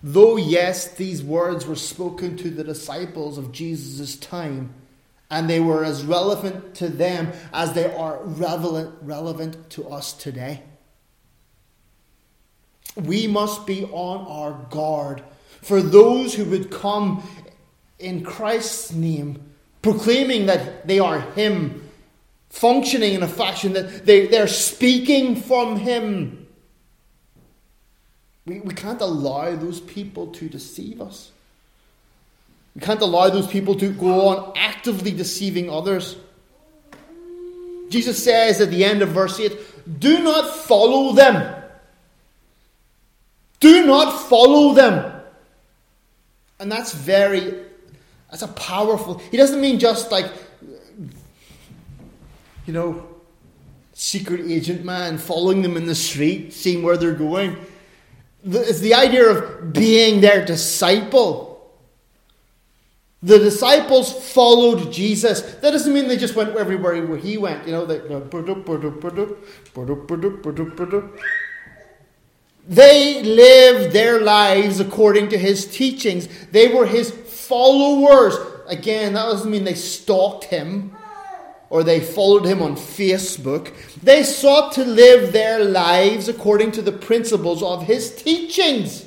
[0.04, 4.74] Though, yes, these words were spoken to the disciples of Jesus' time,
[5.30, 10.64] and they were as relevant to them as they are relevant, relevant to us today.
[12.96, 15.24] We must be on our guard
[15.62, 17.24] for those who would come
[18.00, 21.90] in Christ's name, proclaiming that they are Him,
[22.50, 26.41] functioning in a fashion that they, they're speaking from Him.
[28.46, 31.32] We, we can't allow those people to deceive us.
[32.76, 36.16] We can't allow those people to go on actively deceiving others.
[37.90, 41.62] Jesus says at the end of verse 8, Do not follow them.
[43.60, 45.22] Do not follow them.
[46.60, 47.64] And that's very,
[48.30, 50.32] that's a powerful, he doesn't mean just like,
[52.66, 53.06] you know,
[53.94, 57.58] secret agent man following them in the street, seeing where they're going.
[58.44, 61.50] It's the idea of being their disciple.
[63.24, 65.42] The disciples followed Jesus.
[65.42, 67.68] That doesn't mean they just went everywhere where he went.
[67.68, 68.00] You know, they,
[72.68, 76.28] they lived their lives according to his teachings.
[76.52, 78.36] They were his followers.
[78.68, 80.96] Again, that doesn't mean they stalked him
[81.72, 83.74] or they followed him on Facebook.
[84.04, 89.06] They sought to live their lives according to the principles of his teachings.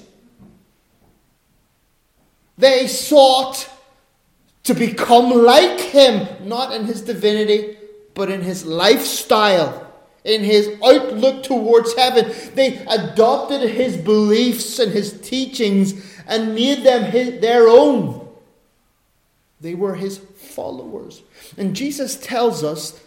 [2.57, 3.69] They sought
[4.63, 7.77] to become like him, not in his divinity,
[8.15, 9.93] but in his lifestyle,
[10.25, 12.33] in his outlook towards heaven.
[12.55, 18.27] They adopted his beliefs and his teachings and made them his, their own.
[19.61, 20.17] They were his
[20.55, 21.23] followers.
[21.57, 23.01] And Jesus tells us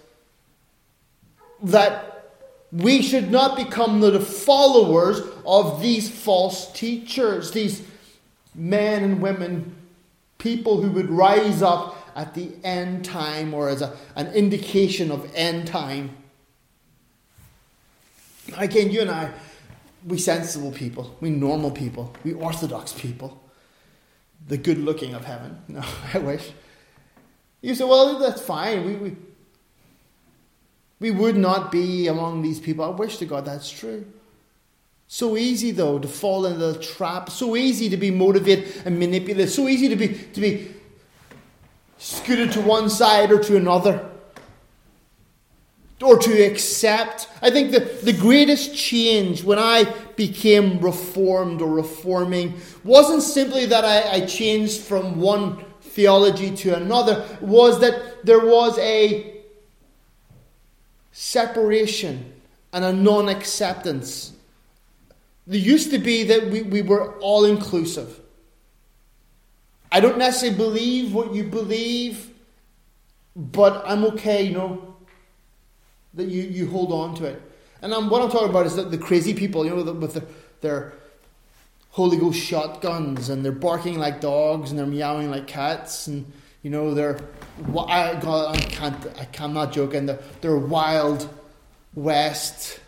[1.63, 2.17] that
[2.71, 7.81] we should not become the followers of these false teachers, these
[8.53, 9.75] men and women,
[10.37, 15.31] people who would rise up at the end time or as a, an indication of
[15.35, 16.15] end time.
[18.57, 19.31] Again, you and I,
[20.05, 23.41] we sensible people, we normal people, we orthodox people,
[24.47, 25.61] the good looking of heaven.
[25.67, 25.83] No,
[26.13, 26.51] I wish.
[27.67, 28.85] You say, well, that's fine.
[28.85, 29.15] We, we,
[31.01, 32.85] we would not be among these people.
[32.85, 34.05] I wish to God that's true.
[35.09, 37.29] So easy though to fall into the trap.
[37.29, 39.49] So easy to be motivated and manipulated.
[39.49, 40.75] So easy to be to be
[41.97, 44.09] scooted to one side or to another.
[46.01, 47.27] Or to accept.
[47.41, 53.83] I think the, the greatest change when I became reformed or reforming wasn't simply that
[53.83, 55.65] I, I changed from one
[55.97, 59.33] theology to another, was that there was a
[61.11, 62.33] separation
[62.71, 64.33] and a non acceptance.
[65.47, 68.19] There used to be that we, we were all inclusive.
[69.91, 72.29] I don't necessarily believe what you believe,
[73.35, 74.95] but I'm okay, you know,
[76.13, 77.41] that you, you hold on to it.
[77.81, 80.23] And I'm, what I'm talking about is that the crazy people, you know, with the,
[80.61, 80.93] their
[81.97, 86.31] Holy Ghost shotguns and they're barking like dogs and they're meowing like cats and
[86.61, 87.19] you know they're
[87.75, 91.27] I, God, I can't I, I'm not joking they're, they're wild
[91.95, 92.79] west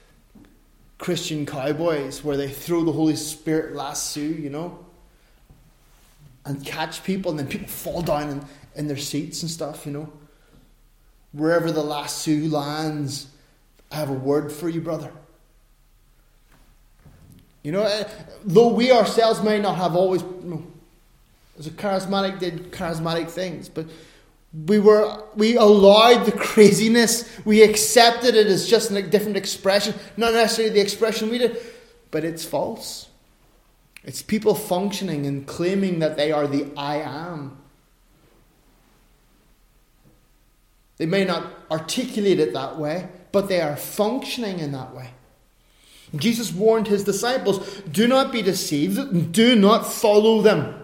[0.99, 4.86] Christian cowboys where they throw the Holy Spirit lasso you know
[6.45, 8.45] and catch people and then people fall down in,
[8.76, 10.14] in their seats and stuff you know.
[11.32, 13.26] Wherever the lasso lands
[13.91, 15.12] I have a word for you brother
[17.64, 18.07] you know, eh,
[18.45, 20.68] though we ourselves may not have always, you know,
[21.57, 23.86] as a charismatic did charismatic things, but
[24.66, 27.30] we were we allowed the craziness.
[27.45, 31.57] We accepted it as just a different expression, not necessarily the expression we did,
[32.12, 33.10] but it's false.
[34.03, 37.57] It's people functioning and claiming that they are the I am.
[40.97, 45.10] They may not articulate it that way, but they are functioning in that way.
[46.16, 50.76] Jesus warned his disciples do not be deceived, do not follow them.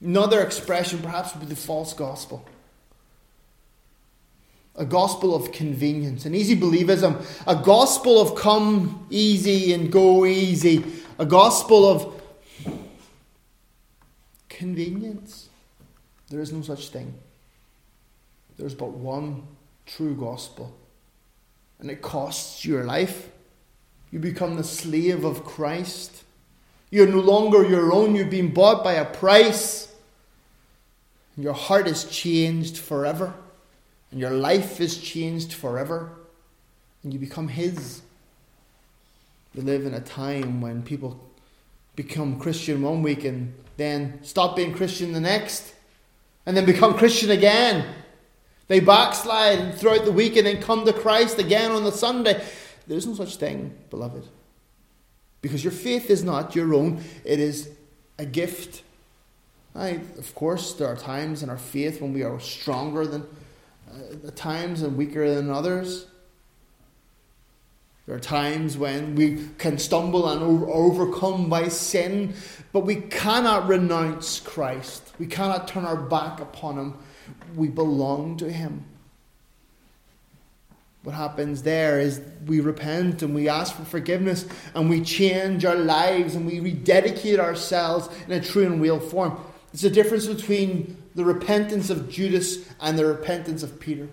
[0.00, 2.46] Another expression perhaps would be the false gospel.
[4.76, 10.84] A gospel of convenience, an easy believism, a gospel of come easy and go easy,
[11.18, 12.22] a gospel of
[14.48, 15.48] convenience.
[16.30, 17.14] There is no such thing.
[18.56, 19.42] There's but one
[19.86, 20.72] true gospel
[21.80, 23.30] and it costs your life.
[24.10, 26.24] You become the slave of Christ.
[26.90, 29.92] You're no longer your own, you've been bought by a price.
[31.36, 33.34] Your heart is changed forever,
[34.10, 36.10] and your life is changed forever,
[37.02, 38.02] and you become His.
[39.54, 41.20] We live in a time when people
[41.94, 45.74] become Christian one week and then stop being Christian the next,
[46.46, 47.86] and then become Christian again.
[48.68, 52.42] They backslide throughout the week and then come to Christ again on the Sunday.
[52.86, 54.28] There is no such thing, beloved.
[55.40, 57.70] Because your faith is not your own, it is
[58.18, 58.82] a gift.
[59.74, 63.26] I, of course, there are times in our faith when we are stronger than
[63.90, 66.06] uh, times and weaker than others.
[68.06, 72.34] There are times when we can stumble and over- overcome by sin,
[72.72, 75.12] but we cannot renounce Christ.
[75.18, 76.94] We cannot turn our back upon Him
[77.56, 78.84] we belong to Him.
[81.02, 84.44] What happens there is we repent and we ask for forgiveness
[84.74, 89.38] and we change our lives and we rededicate ourselves in a true and real form.
[89.72, 94.08] It's the difference between the repentance of Judas and the repentance of Peter.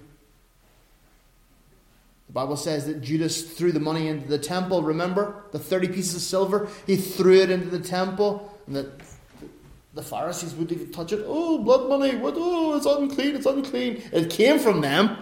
[2.27, 4.81] The Bible says that Judas threw the money into the temple.
[4.81, 6.69] Remember the 30 pieces of silver?
[6.88, 8.91] He threw it into the temple, and the
[9.95, 11.23] the Pharisees wouldn't even touch it.
[11.25, 12.15] Oh, blood money!
[12.17, 12.35] What?
[12.37, 13.35] Oh, it's unclean!
[13.35, 14.03] It's unclean!
[14.11, 15.17] It came from them,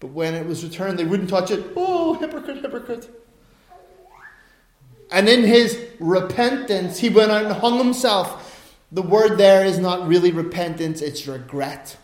[0.00, 1.72] but when it was returned, they wouldn't touch it.
[1.76, 2.62] Oh, hypocrite!
[2.62, 3.10] Hypocrite!
[5.10, 8.74] And in his repentance, he went out and hung himself.
[8.90, 11.98] The word there is not really repentance; it's regret.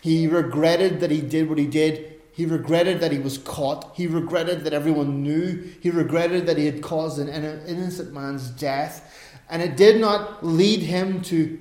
[0.00, 2.12] He regretted that he did what he did.
[2.32, 3.92] He regretted that he was caught.
[3.94, 5.62] He regretted that everyone knew.
[5.80, 9.23] He regretted that he had caused an innocent man's death.
[9.48, 11.58] And it did not lead him to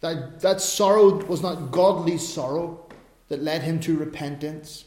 [0.00, 2.86] that, that sorrow was not godly sorrow
[3.28, 4.84] that led him to repentance.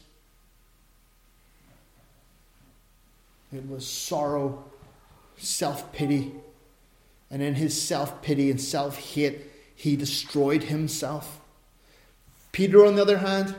[3.52, 4.64] It was sorrow,
[5.36, 6.32] self pity.
[7.30, 9.42] And in his self pity and self hate,
[9.74, 11.40] he destroyed himself.
[12.52, 13.54] Peter, on the other hand,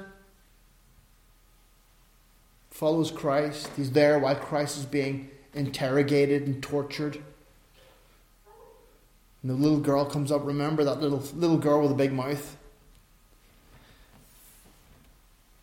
[2.70, 3.70] follows Christ.
[3.76, 7.22] He's there while Christ is being interrogated and tortured.
[9.42, 10.46] And the little girl comes up.
[10.46, 12.58] Remember that little little girl with a big mouth?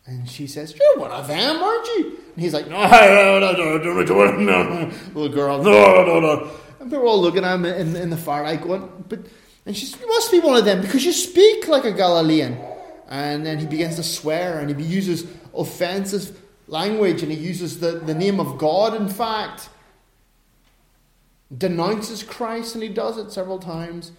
[0.05, 2.17] And she says, You're one of them, aren't you?
[2.33, 4.91] And he's like, No, no, no, no, no, no, no.
[5.13, 6.51] Little girl, no, no, no.
[6.79, 9.19] And they're all looking at him in, in the firelight going, But,
[9.65, 12.57] and she says, You must be one of them because you speak like a Galilean.
[13.07, 17.91] And then he begins to swear and he uses offensive language and he uses the,
[17.99, 19.69] the name of God, in fact.
[21.55, 24.11] Denounces Christ and he does it several times.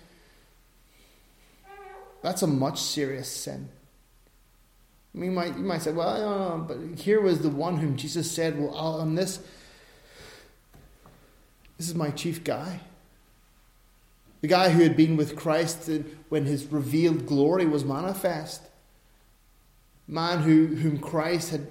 [2.23, 3.69] That's a much serious sin.
[5.15, 8.31] I mean, you might, you might say, well, but here was the one whom Jesus
[8.31, 9.39] said, well, on this,
[11.79, 12.81] this is my chief guy.
[14.41, 15.91] The guy who had been with Christ
[16.29, 18.63] when his revealed glory was manifest.
[20.07, 21.67] Man who, whom Christ had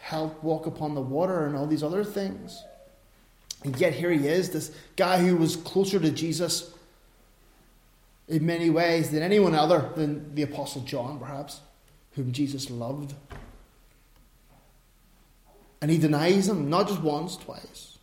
[0.00, 2.64] helped walk upon the water and all these other things.
[3.64, 6.72] And yet here he is, this guy who was closer to Jesus
[8.28, 11.60] in many ways than anyone other than the Apostle John, perhaps
[12.12, 13.14] whom Jesus loved.
[15.80, 17.98] And he denies him, not just once, twice.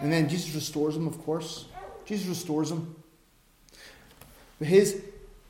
[0.00, 1.66] And then Jesus restores him, of course.
[2.06, 2.94] Jesus restores him.
[4.58, 5.02] But his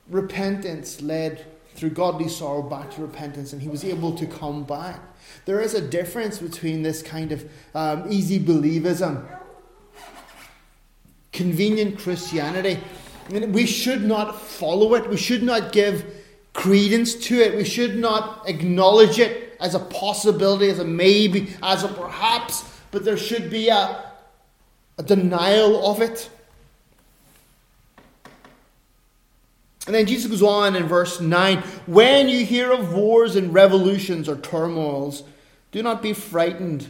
[0.09, 5.01] repentance led through godly sorrow back to repentance, and he was able to come back.
[5.45, 9.27] There is a difference between this kind of um, easy believism,
[11.33, 12.79] convenient Christianity,
[13.31, 15.09] we should not follow it.
[15.09, 16.05] We should not give
[16.53, 17.57] credence to it.
[17.57, 23.05] We should not acknowledge it as a possibility, as a maybe, as a perhaps, but
[23.05, 24.13] there should be a,
[24.99, 26.29] a denial of it.
[29.87, 34.29] And then Jesus goes on in verse 9 When you hear of wars and revolutions
[34.29, 35.23] or turmoils,
[35.73, 36.87] do not be frightened.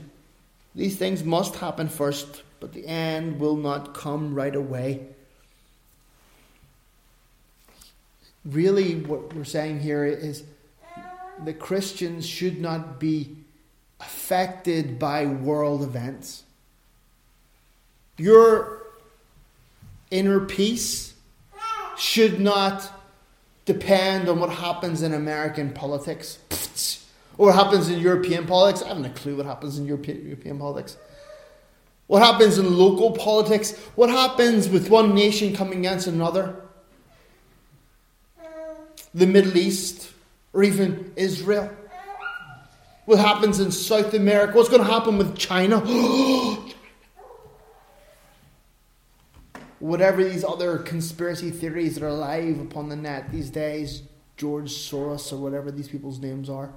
[0.75, 5.01] These things must happen first, but the end will not come right away.
[8.45, 10.45] really what we're saying here is
[11.45, 13.37] the Christians should not be
[14.01, 16.45] affected by world events.
[18.17, 18.83] Your
[20.11, 21.10] inner peace
[22.01, 22.91] should not
[23.65, 26.39] depend on what happens in American politics
[27.39, 28.83] or what happens in European politics.
[28.83, 30.97] I haven't a clue what happens in European, European politics.
[32.07, 33.77] What happens in local politics?
[33.95, 36.57] What happens with one nation coming against another?
[39.15, 40.11] the Middle East,
[40.53, 41.71] or even Israel?
[43.07, 44.57] What happens in South America?
[44.57, 45.83] What's going to happen with China?
[49.81, 54.03] Whatever these other conspiracy theories that are alive upon the net these days,
[54.37, 56.71] George Soros or whatever these people's names are.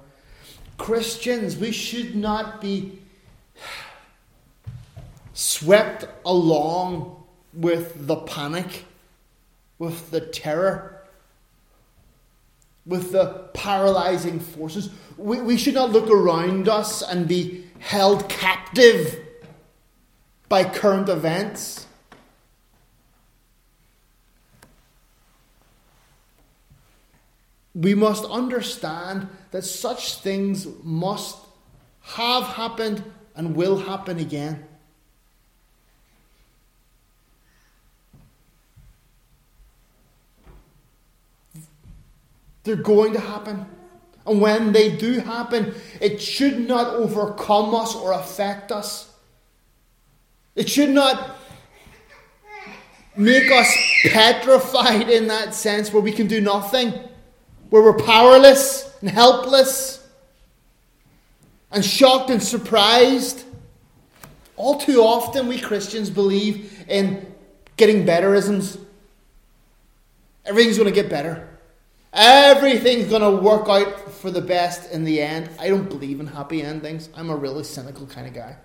[0.76, 2.98] Christians, we should not be
[5.32, 8.84] swept along with the panic,
[9.78, 10.94] with the terror
[12.86, 14.90] with the paralyzing forces.
[15.16, 19.18] We, we should not look around us and be held captive
[20.48, 21.83] by current events.
[27.74, 31.36] We must understand that such things must
[32.02, 33.02] have happened
[33.34, 34.64] and will happen again.
[42.62, 43.66] They're going to happen.
[44.26, 49.12] And when they do happen, it should not overcome us or affect us.
[50.54, 51.36] It should not
[53.16, 56.94] make us petrified in that sense where we can do nothing,
[57.70, 60.06] where we're powerless and helpless
[61.70, 63.44] and shocked and surprised.
[64.56, 67.34] All too often, we Christians believe in
[67.76, 68.78] getting betterisms.
[70.44, 71.48] Everything's going to get better.
[72.12, 75.50] Everything's going to work out for the best in the end.
[75.58, 77.08] I don't believe in happy endings.
[77.16, 78.56] I'm a really cynical kind of guy.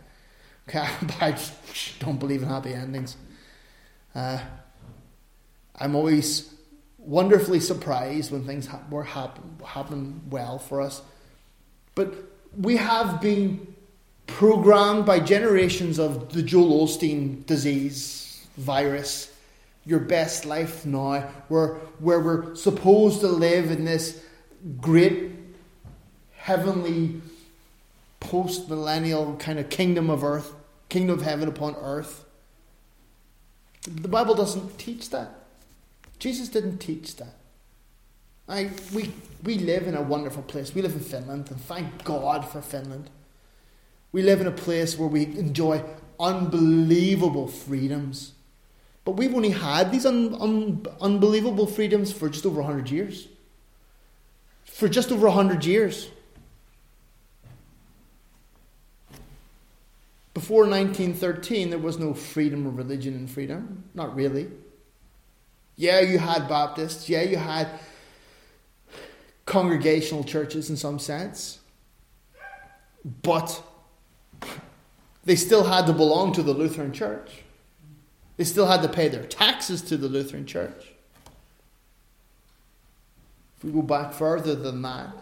[0.67, 0.87] Okay,
[1.19, 3.17] I just don't believe in happy endings.
[4.13, 4.39] Uh,
[5.79, 6.53] I'm always
[6.99, 11.01] wonderfully surprised when things were happen, happen well for us.
[11.95, 12.13] But
[12.57, 13.75] we have been
[14.27, 19.31] programmed by generations of the Joel Osteen disease virus
[19.85, 24.23] your best life now, where, where we're supposed to live in this
[24.79, 25.31] great
[26.35, 27.21] heavenly,
[28.19, 30.53] post millennial kind of kingdom of earth,
[30.89, 32.23] kingdom of heaven upon earth.
[33.83, 35.38] The Bible doesn't teach that.
[36.19, 37.35] Jesus didn't teach that.
[38.47, 39.13] I, we,
[39.43, 40.73] we live in a wonderful place.
[40.73, 43.09] We live in Finland, and thank God for Finland.
[44.11, 45.83] We live in a place where we enjoy
[46.19, 48.33] unbelievable freedoms.
[49.05, 53.27] But we've only had these un, un, unbelievable freedoms for just over 100 years.
[54.65, 56.09] For just over 100 years.
[60.33, 63.83] Before 1913, there was no freedom of religion and freedom.
[63.93, 64.49] Not really.
[65.79, 67.07] Yeah, you had Baptists.
[67.07, 67.69] Yeah, you had
[69.45, 71.59] congregational churches in some sense.
[73.23, 73.63] But
[75.23, 77.43] they still had to belong to the Lutheran Church.
[78.35, 80.91] They still had to pay their taxes to the Lutheran Church.
[83.55, 85.15] If we go back further than that,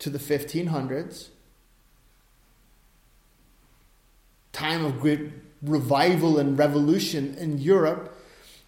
[0.00, 1.28] to the 1500s,
[4.52, 5.30] time of great
[5.62, 8.14] revival and revolution in Europe,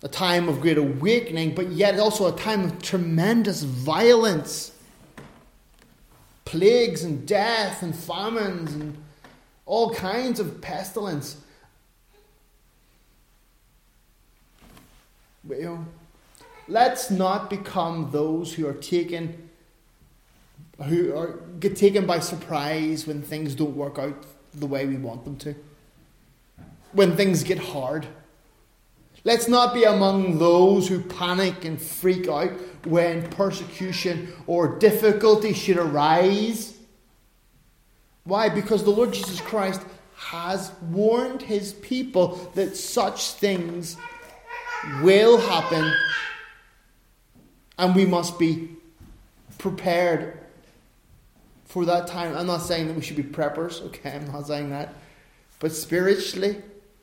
[0.03, 4.73] a time of great awakening, but yet also a time of tremendous violence.
[6.45, 8.97] Plagues and death and famines and
[9.67, 11.37] all kinds of pestilence.
[15.49, 15.87] you know,
[16.67, 19.49] let's not become those who are taken
[20.85, 24.15] who are get taken by surprise when things don't work out
[24.55, 25.55] the way we want them to.
[26.93, 28.07] When things get hard.
[29.29, 32.51] Let's not be among those who panic and freak out
[32.87, 36.75] when persecution or difficulty should arise.
[38.25, 38.49] Why?
[38.49, 39.83] Because the Lord Jesus Christ
[40.17, 43.99] has warned his people that such things
[45.03, 45.93] will happen,
[47.77, 48.71] and we must be
[49.59, 50.39] prepared
[51.67, 52.35] for that time.
[52.35, 54.13] I'm not saying that we should be preppers, okay?
[54.13, 54.95] I'm not saying that.
[55.59, 56.63] But spiritually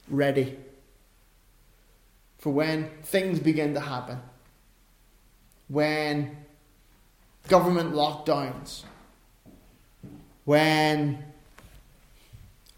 [0.09, 0.57] ready
[2.45, 4.19] for when things begin to happen.
[5.67, 6.37] When
[7.47, 8.83] government lockdowns,
[10.43, 11.25] when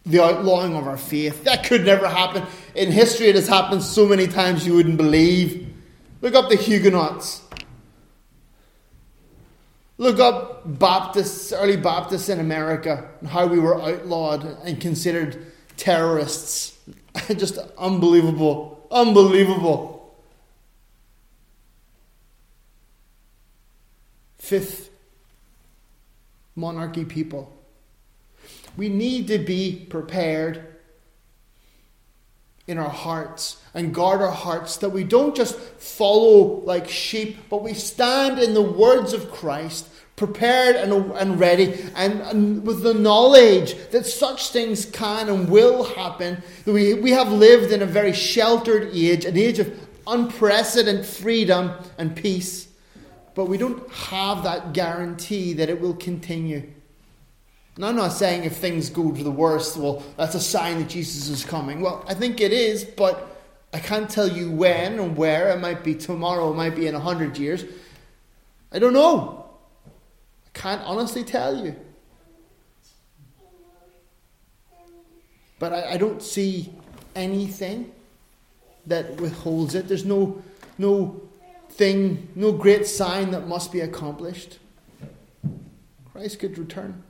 [0.06, 1.44] the outlawing of our faith.
[1.44, 2.46] That could never happen.
[2.76, 5.68] In history, it has happened so many times you wouldn't believe.
[6.22, 7.42] Look up the Huguenots.
[9.98, 16.80] Look up Baptists, early Baptists in America, and how we were outlawed and considered terrorists.
[17.36, 18.77] Just unbelievable.
[18.92, 20.16] Unbelievable.
[24.38, 24.90] Fifth,
[26.56, 27.58] monarchy people
[28.78, 30.64] we need to be prepared
[32.68, 37.64] in our hearts and guard our hearts that we don't just follow like sheep, but
[37.64, 42.94] we stand in the words of Christ, prepared and, and ready, and, and with the
[42.94, 46.42] knowledge that such things can and will happen.
[46.66, 49.72] We, we have lived in a very sheltered age, an age of
[50.08, 52.68] unprecedented freedom and peace,
[53.36, 56.68] but we don't have that guarantee that it will continue.
[57.76, 60.90] And I'm not saying if things go to the worst, well, that's a sign that
[60.90, 61.80] Jesus is coming.
[61.80, 63.40] Well, I think it is, but
[63.72, 65.50] I can't tell you when and where.
[65.50, 67.66] It might be tomorrow, it might be in a hundred years.
[68.72, 69.47] I don't know.
[70.58, 71.76] Can't honestly tell you.
[75.60, 76.74] But I, I don't see
[77.16, 77.92] anything
[78.88, 79.88] that withholds it.
[79.88, 80.42] There's no
[80.80, 81.22] no
[81.70, 84.58] thing, no great sign that must be accomplished.
[86.12, 87.04] Christ could return.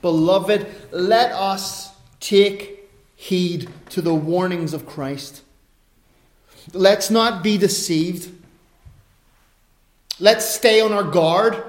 [0.00, 5.42] Beloved, let us take heed to the warnings of Christ.
[6.72, 8.30] Let's not be deceived.
[10.20, 11.62] Let's stay on our guard.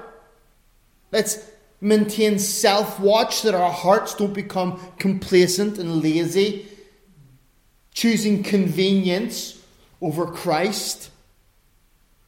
[1.12, 6.68] Let's maintain self watch that our hearts don't become complacent and lazy,
[7.92, 9.62] choosing convenience
[10.00, 11.10] over Christ.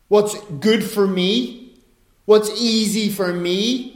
[0.08, 1.74] What's good for me?
[2.24, 3.94] What's easy for me?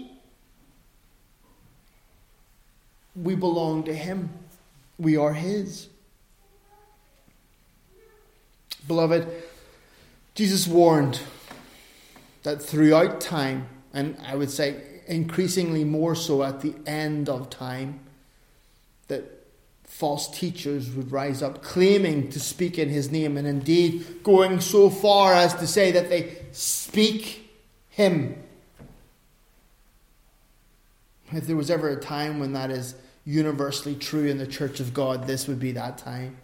[3.15, 4.31] We belong to Him,
[4.99, 5.89] we are His.
[8.87, 9.29] Beloved,
[10.35, 11.21] Jesus warned
[12.43, 18.01] that throughout time, and I would say increasingly more so at the end of time,
[19.09, 19.43] that
[19.85, 24.89] false teachers would rise up claiming to speak in his name and indeed going so
[24.89, 27.51] far as to say that they speak
[27.91, 28.43] him.
[31.31, 34.93] If there was ever a time when that is universally true in the church of
[34.93, 36.37] God, this would be that time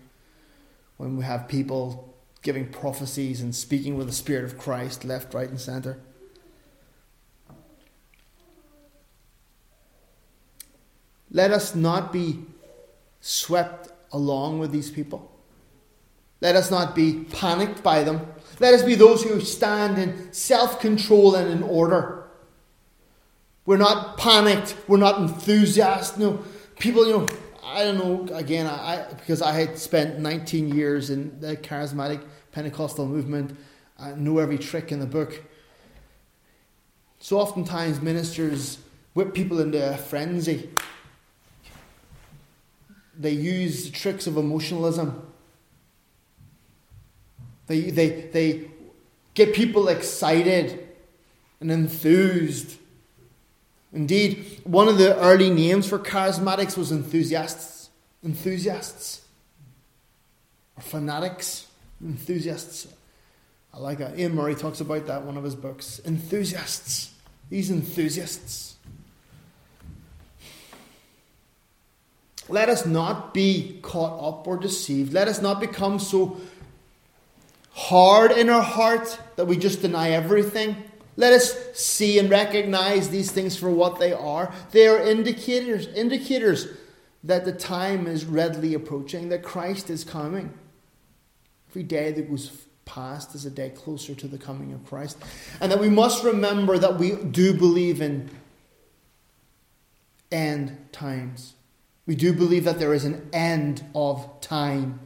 [0.97, 2.08] when we have people
[2.49, 5.99] giving prophecies and speaking with the Spirit of Christ left, right, and centre.
[11.31, 12.39] Let us not be
[13.21, 15.31] swept along with these people.
[16.41, 18.27] Let us not be panicked by them.
[18.61, 22.31] Let us be those who stand in self control and in order.
[23.67, 24.75] We're not panicked.
[24.89, 26.19] We're not enthusiastic.
[26.19, 26.43] No,
[26.79, 27.27] people, you know,
[27.63, 28.35] I don't know.
[28.35, 32.25] Again, I because I had spent 19 years in the charismatic
[32.59, 33.57] Pentecostal movement.
[34.01, 35.45] I know every trick in the book.
[37.21, 38.79] So oftentimes ministers
[39.15, 40.69] whip people into a frenzy.
[43.17, 45.25] They use tricks of emotionalism.
[47.69, 48.71] They, they, they
[49.35, 50.85] get people excited
[51.61, 52.77] and enthused.
[53.93, 57.91] Indeed, one of the early names for charismatics was enthusiasts.
[58.25, 59.25] Enthusiasts.
[60.77, 61.68] Or fanatics.
[62.03, 62.87] Enthusiasts.
[63.73, 64.19] I like that.
[64.19, 66.01] Iain Murray talks about that one of his books.
[66.05, 67.13] Enthusiasts.
[67.51, 68.77] These enthusiasts.
[72.49, 75.13] Let us not be caught up or deceived.
[75.13, 76.41] Let us not become so
[77.73, 80.77] hard in our heart that we just deny everything.
[81.17, 84.53] Let us see and recognize these things for what they are.
[84.71, 86.69] They are indicators, indicators
[87.25, 90.55] that the time is readily approaching, that Christ is coming.
[91.71, 92.51] Every day that goes
[92.85, 95.19] past is a day closer to the coming of Christ.
[95.61, 98.31] And that we must remember that we do believe in
[100.33, 101.55] end times.
[102.07, 105.01] We do believe that there is an end of time.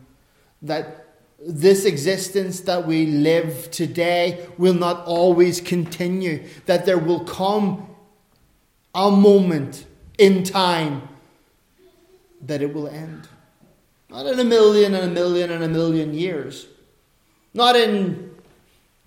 [0.63, 1.09] That
[1.45, 6.47] this existence that we live today will not always continue.
[6.67, 7.89] That there will come
[8.95, 9.85] a moment
[10.19, 11.09] in time
[12.43, 13.27] that it will end.
[14.13, 16.67] Not in a million and a million and a million years.
[17.55, 18.31] Not in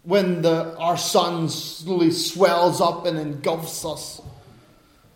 [0.01, 4.22] when the, our sun slowly swells up and engulfs us.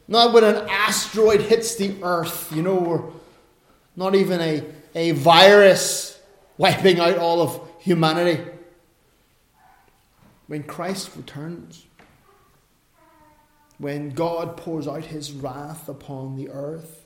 [0.08, 3.14] Not when an asteroid hits the earth, you know, or
[3.96, 4.64] not even a,
[4.94, 6.20] a virus
[6.58, 8.44] wiping out all of humanity.
[10.48, 11.86] When Christ returns,
[13.80, 17.06] when God pours out his wrath upon the earth,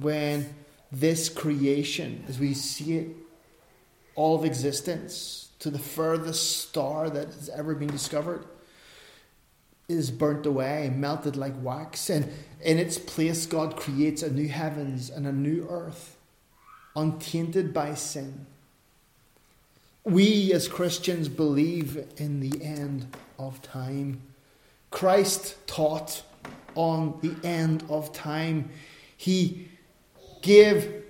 [0.00, 0.54] when
[0.92, 3.08] this creation, as we see it,
[4.14, 8.44] all of existence, to the furthest star that has ever been discovered,
[9.88, 12.30] is burnt away, melted like wax, and
[12.60, 16.16] in its place, God creates a new heavens and a new earth,
[16.94, 18.46] untainted by sin.
[20.04, 23.06] We as Christians believe in the end
[23.38, 24.22] of time.
[24.90, 26.22] Christ taught
[26.74, 28.70] on the end of time.
[29.16, 29.68] He
[30.46, 31.02] gave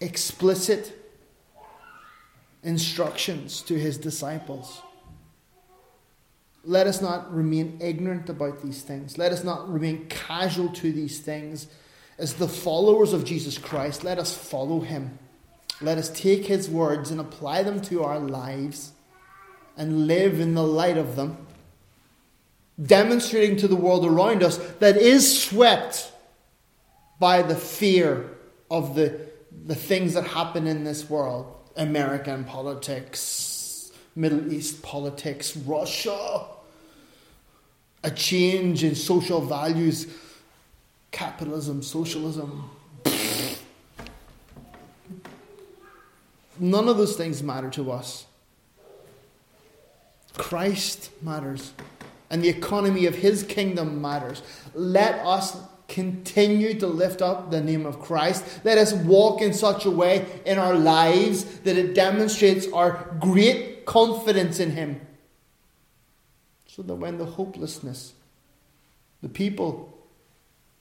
[0.00, 0.96] explicit
[2.62, 4.82] instructions to his disciples.
[6.64, 9.18] Let us not remain ignorant about these things.
[9.18, 11.66] Let us not remain casual to these things.
[12.18, 15.18] As the followers of Jesus Christ, let us follow him.
[15.80, 18.92] Let us take his words and apply them to our lives
[19.76, 21.36] and live in the light of them,
[22.80, 26.12] demonstrating to the world around us that is swept
[27.18, 28.35] by the fear
[28.70, 29.20] of the,
[29.66, 36.46] the things that happen in this world American politics, Middle East politics, Russia,
[38.02, 40.06] a change in social values,
[41.10, 42.70] capitalism, socialism.
[46.58, 48.26] None of those things matter to us.
[50.38, 51.72] Christ matters,
[52.30, 54.42] and the economy of his kingdom matters.
[54.74, 55.56] Let us
[55.88, 58.44] continue to lift up the name of Christ.
[58.64, 63.86] Let us walk in such a way in our lives that it demonstrates our great
[63.86, 65.00] confidence in Him.
[66.66, 68.12] So that when the hopelessness,
[69.22, 69.96] the people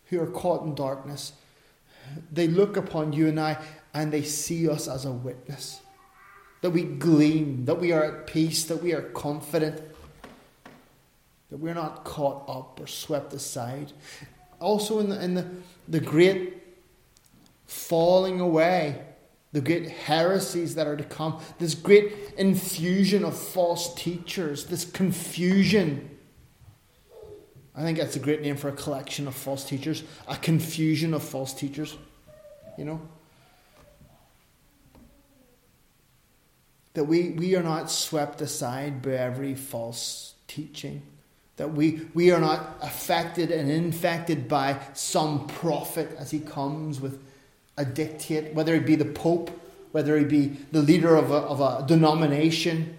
[0.06, 1.34] who are caught in darkness,
[2.32, 3.58] they look upon you and I
[3.94, 5.80] and they see us as a witness.
[6.62, 9.82] That we gleam, that we are at peace, that we are confident,
[11.50, 13.94] that we're not caught up or swept aside
[14.66, 15.46] also in the, in the,
[15.88, 16.58] the great
[17.68, 19.00] falling away,
[19.52, 26.10] the great heresies that are to come, this great infusion of false teachers, this confusion.
[27.76, 31.22] I think that's a great name for a collection of false teachers, a confusion of
[31.22, 31.96] false teachers,
[32.76, 33.02] you know?
[36.96, 41.04] That we, we are not swept aside by every false teaching
[41.58, 47.22] that we, we are not affected and infected by some prophet as he comes with
[47.78, 49.52] a dictate, whether it be the Pope
[49.96, 52.98] whether he be the leader of a, of a denomination.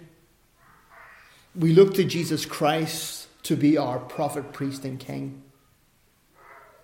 [1.55, 5.43] We look to Jesus Christ to be our prophet, priest, and king.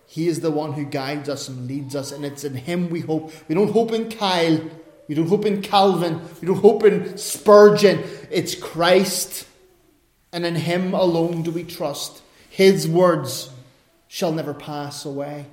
[0.05, 2.99] He is the one who guides us and leads us, and it's in Him we
[2.99, 3.33] hope.
[3.47, 4.61] We don't hope in Kyle,
[5.07, 8.03] we don't hope in Calvin, we don't hope in Spurgeon.
[8.29, 9.47] It's Christ,
[10.33, 12.21] and in Him alone do we trust.
[12.49, 13.51] His words
[14.07, 15.45] shall never pass away.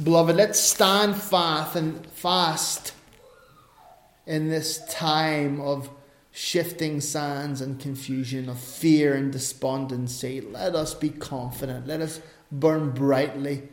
[0.00, 2.92] Beloved, let's stand fast and fast
[4.26, 5.90] in this time of
[6.30, 10.40] shifting sands and confusion, of fear and despondency.
[10.40, 11.86] Let us be confident.
[11.86, 12.20] Let us
[12.52, 13.68] burn brightly.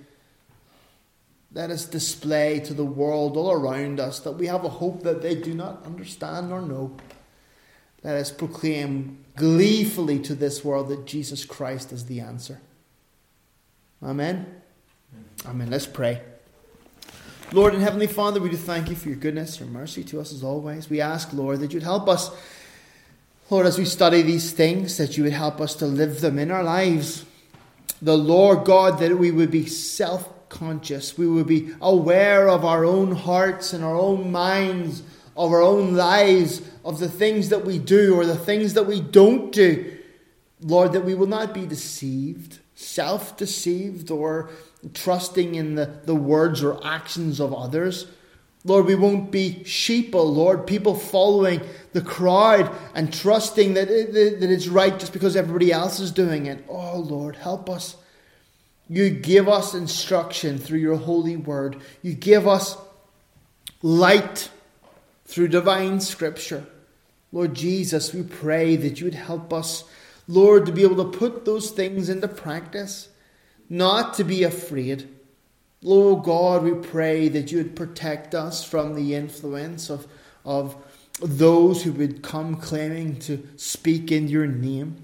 [1.53, 5.22] Let us display to the world all around us that we have a hope that
[5.22, 6.97] they do not understand or know.
[8.04, 12.62] Let us proclaim gleefully to this world that Jesus Christ is the answer.
[14.04, 14.45] Amen.
[15.45, 15.70] Amen.
[15.70, 16.22] Let's pray.
[17.54, 20.34] Lord and Heavenly Father, we do thank you for your goodness, your mercy to us
[20.34, 20.89] as always.
[20.89, 22.30] We ask, Lord, that you'd help us,
[23.50, 26.52] Lord, as we study these things, that you would help us to live them in
[26.52, 27.26] our lives.
[28.02, 32.84] The Lord God, that we would be self conscious, we would be aware of our
[32.84, 35.02] own hearts and our own minds,
[35.38, 38.99] of our own lives, of the things that we do or the things that we
[38.99, 39.97] don't do.
[40.61, 44.49] Lord, that we will not be deceived, self deceived, or
[44.93, 48.07] trusting in the, the words or actions of others.
[48.63, 51.61] Lord, we won't be sheeple, Lord, people following
[51.93, 56.47] the crowd and trusting that, it, that it's right just because everybody else is doing
[56.47, 56.65] it.
[56.67, 57.95] Oh, Lord, help us.
[58.89, 61.77] You give us instruction through your holy word.
[62.01, 62.75] You give us
[63.81, 64.49] light
[65.28, 66.65] through divine scripture.
[67.32, 69.84] Lord Jesus, we pray that you would help us,
[70.28, 73.09] Lord, to be able to put those things into practice
[73.69, 75.07] not to be afraid.
[75.82, 80.07] Lord God, we pray that you would protect us from the influence of,
[80.45, 80.75] of
[81.21, 85.03] those who would come claiming to speak in your name.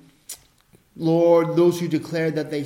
[0.96, 2.64] Lord, those who declare that they,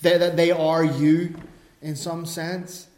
[0.00, 1.36] that they are you
[1.82, 2.88] in some sense.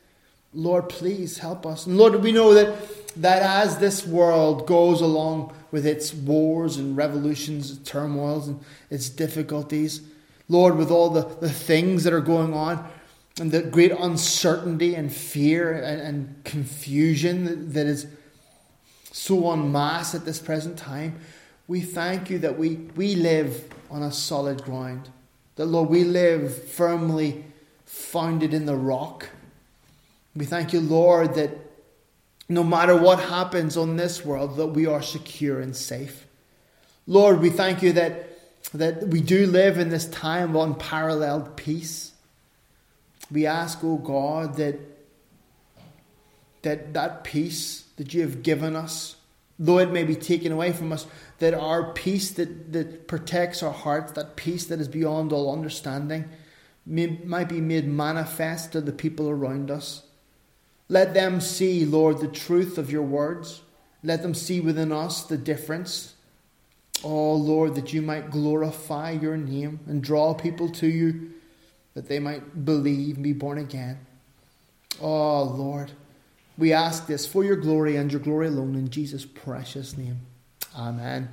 [0.55, 1.87] Lord, please help us.
[1.87, 6.97] And Lord, we know that, that as this world goes along with its wars and
[6.97, 8.61] revolutions, turmoils, and
[8.91, 10.03] its difficulties,
[10.49, 12.87] Lord, with all the, the things that are going on
[13.41, 18.07] and the great uncertainty and fear and, and confusion that, that is
[19.13, 21.19] so en masse at this present time,
[21.69, 25.09] we thank you that we, we live on a solid ground.
[25.57, 27.45] That, Lord, we live firmly
[27.85, 29.29] founded in the rock.
[30.35, 31.51] We thank you, Lord, that
[32.49, 36.27] no matter what happens on this world, that we are secure and safe.
[37.07, 38.29] Lord, we thank you that
[38.75, 42.13] that we do live in this time of unparalleled peace.
[43.31, 44.79] We ask, oh God, that
[46.63, 49.17] that, that peace that you have given us,
[49.59, 51.07] though it may be taken away from us,
[51.39, 56.29] that our peace that, that protects our hearts, that peace that is beyond all understanding,
[56.87, 60.03] may, might be made manifest to the people around us.
[60.93, 63.63] Let them see, Lord, the truth of your words.
[64.05, 66.15] Let them see within us the difference
[67.05, 71.33] Oh Lord, that you might glorify your name and draw people to you,
[71.95, 73.99] that they might believe and be born again.
[75.01, 75.93] Oh Lord,
[76.57, 80.21] we ask this for your glory and your glory alone in Jesus' precious name.
[80.77, 81.29] Amen.